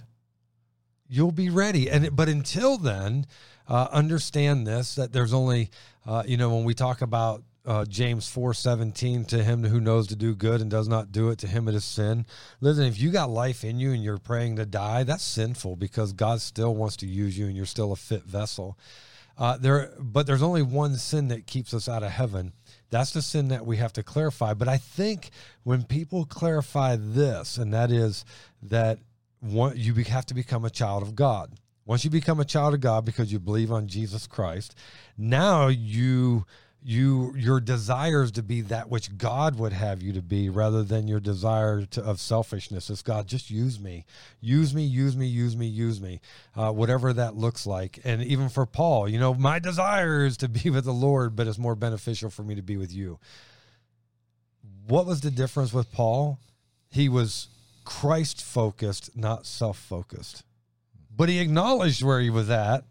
[1.08, 3.26] you'll be ready and it- but until then
[3.68, 5.70] uh, understand this that there's only
[6.06, 10.14] uh, you know when we talk about uh, James 4:17 to him who knows to
[10.16, 12.24] do good and does not do it to him it is sin.
[12.60, 16.12] Listen, if you got life in you and you're praying to die, that's sinful because
[16.12, 18.78] God still wants to use you and you're still a fit vessel.
[19.38, 22.52] Uh, there, but there's only one sin that keeps us out of heaven.
[22.90, 24.54] That's the sin that we have to clarify.
[24.54, 25.30] But I think
[25.62, 28.24] when people clarify this, and that is
[28.62, 28.98] that
[29.40, 31.52] one, you have to become a child of God.
[31.84, 34.74] Once you become a child of God because you believe on Jesus Christ,
[35.16, 36.44] now you
[36.88, 41.08] you your desires to be that which God would have you to be rather than
[41.08, 42.88] your desire to, of selfishness.
[42.90, 44.04] It's God, just use me,
[44.40, 46.20] use me, use me, use me, use me,
[46.54, 47.98] uh, whatever that looks like.
[48.04, 51.48] And even for Paul, you know, my desire is to be with the Lord, but
[51.48, 53.18] it's more beneficial for me to be with you.
[54.86, 56.38] What was the difference with Paul?
[56.88, 57.48] He was
[57.84, 60.44] Christ focused, not self focused.
[61.16, 62.84] But he acknowledged where he was at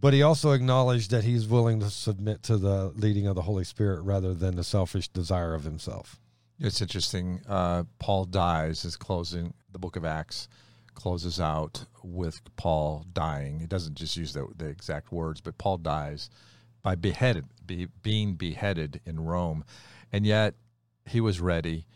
[0.00, 3.64] but he also acknowledged that he's willing to submit to the leading of the Holy
[3.64, 6.20] Spirit rather than the selfish desire of himself.
[6.58, 7.40] It's interesting.
[7.48, 9.54] Uh, Paul dies is closing.
[9.72, 10.48] The book of Acts
[10.94, 13.60] closes out with Paul dying.
[13.60, 16.30] It doesn't just use the, the exact words, but Paul dies
[16.82, 19.64] by beheaded, be, being beheaded in Rome,
[20.12, 20.54] and yet
[21.04, 21.86] he was ready,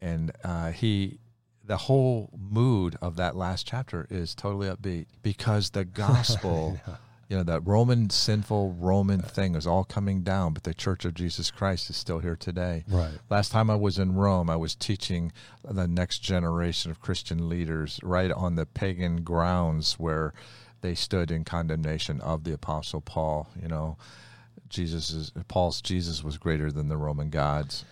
[0.00, 1.18] and uh, he
[1.66, 6.96] the whole mood of that last chapter is totally upbeat because the gospel yeah.
[7.28, 11.14] You know that roman sinful roman thing is all coming down but the church of
[11.14, 12.84] jesus christ is still here today.
[12.88, 13.12] Right.
[13.30, 15.32] Last time i was in rome i was teaching
[15.68, 20.32] the next generation of christian leaders right on the pagan grounds where
[20.80, 23.96] they stood in condemnation of the apostle paul you know.
[24.68, 27.84] Jesus is paul's jesus was greater than the roman gods.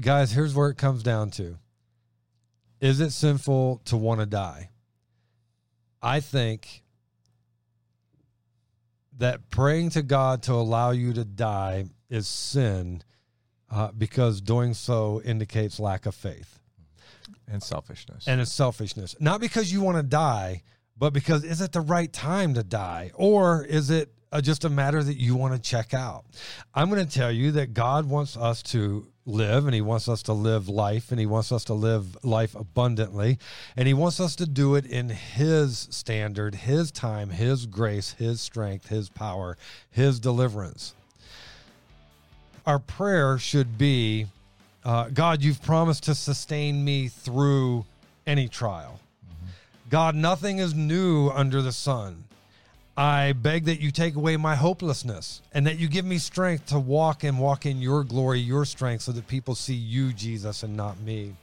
[0.00, 1.58] Guys here's where it comes down to.
[2.80, 4.70] Is it sinful to want to die?
[6.02, 6.84] I think
[9.18, 13.02] that praying to God to allow you to die is sin
[13.70, 16.60] uh, because doing so indicates lack of faith
[17.48, 18.26] and selfishness.
[18.26, 19.16] And it's selfishness.
[19.20, 20.62] Not because you want to die,
[20.96, 23.10] but because is it the right time to die?
[23.14, 26.24] Or is it uh, just a matter that you want to check out?
[26.74, 30.22] I'm going to tell you that God wants us to live and he wants us
[30.22, 33.38] to live life and he wants us to live life abundantly
[33.76, 38.40] and he wants us to do it in his standard his time his grace his
[38.40, 39.56] strength his power
[39.90, 40.94] his deliverance.
[42.64, 44.26] Our prayer should be
[44.84, 47.84] uh, god you've promised to sustain me through
[48.26, 49.00] any trial.
[49.24, 49.90] Mm-hmm.
[49.90, 52.25] god nothing is new under the sun
[52.96, 56.78] I beg that you take away my hopelessness and that you give me strength to
[56.78, 60.76] walk and walk in your glory, your strength, so that people see you, Jesus, and
[60.76, 61.34] not me.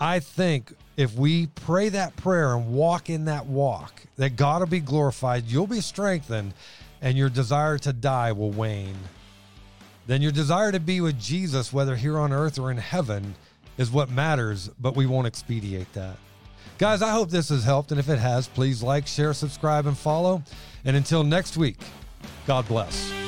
[0.00, 4.66] I think if we pray that prayer and walk in that walk, that God will
[4.66, 6.54] be glorified, you'll be strengthened,
[7.00, 8.98] and your desire to die will wane.
[10.08, 13.36] Then your desire to be with Jesus, whether here on earth or in heaven,
[13.78, 16.16] is what matters, but we won't expedite that.
[16.76, 17.92] Guys, I hope this has helped.
[17.92, 20.42] And if it has, please like, share, subscribe, and follow.
[20.84, 21.76] And until next week,
[22.46, 23.23] God bless.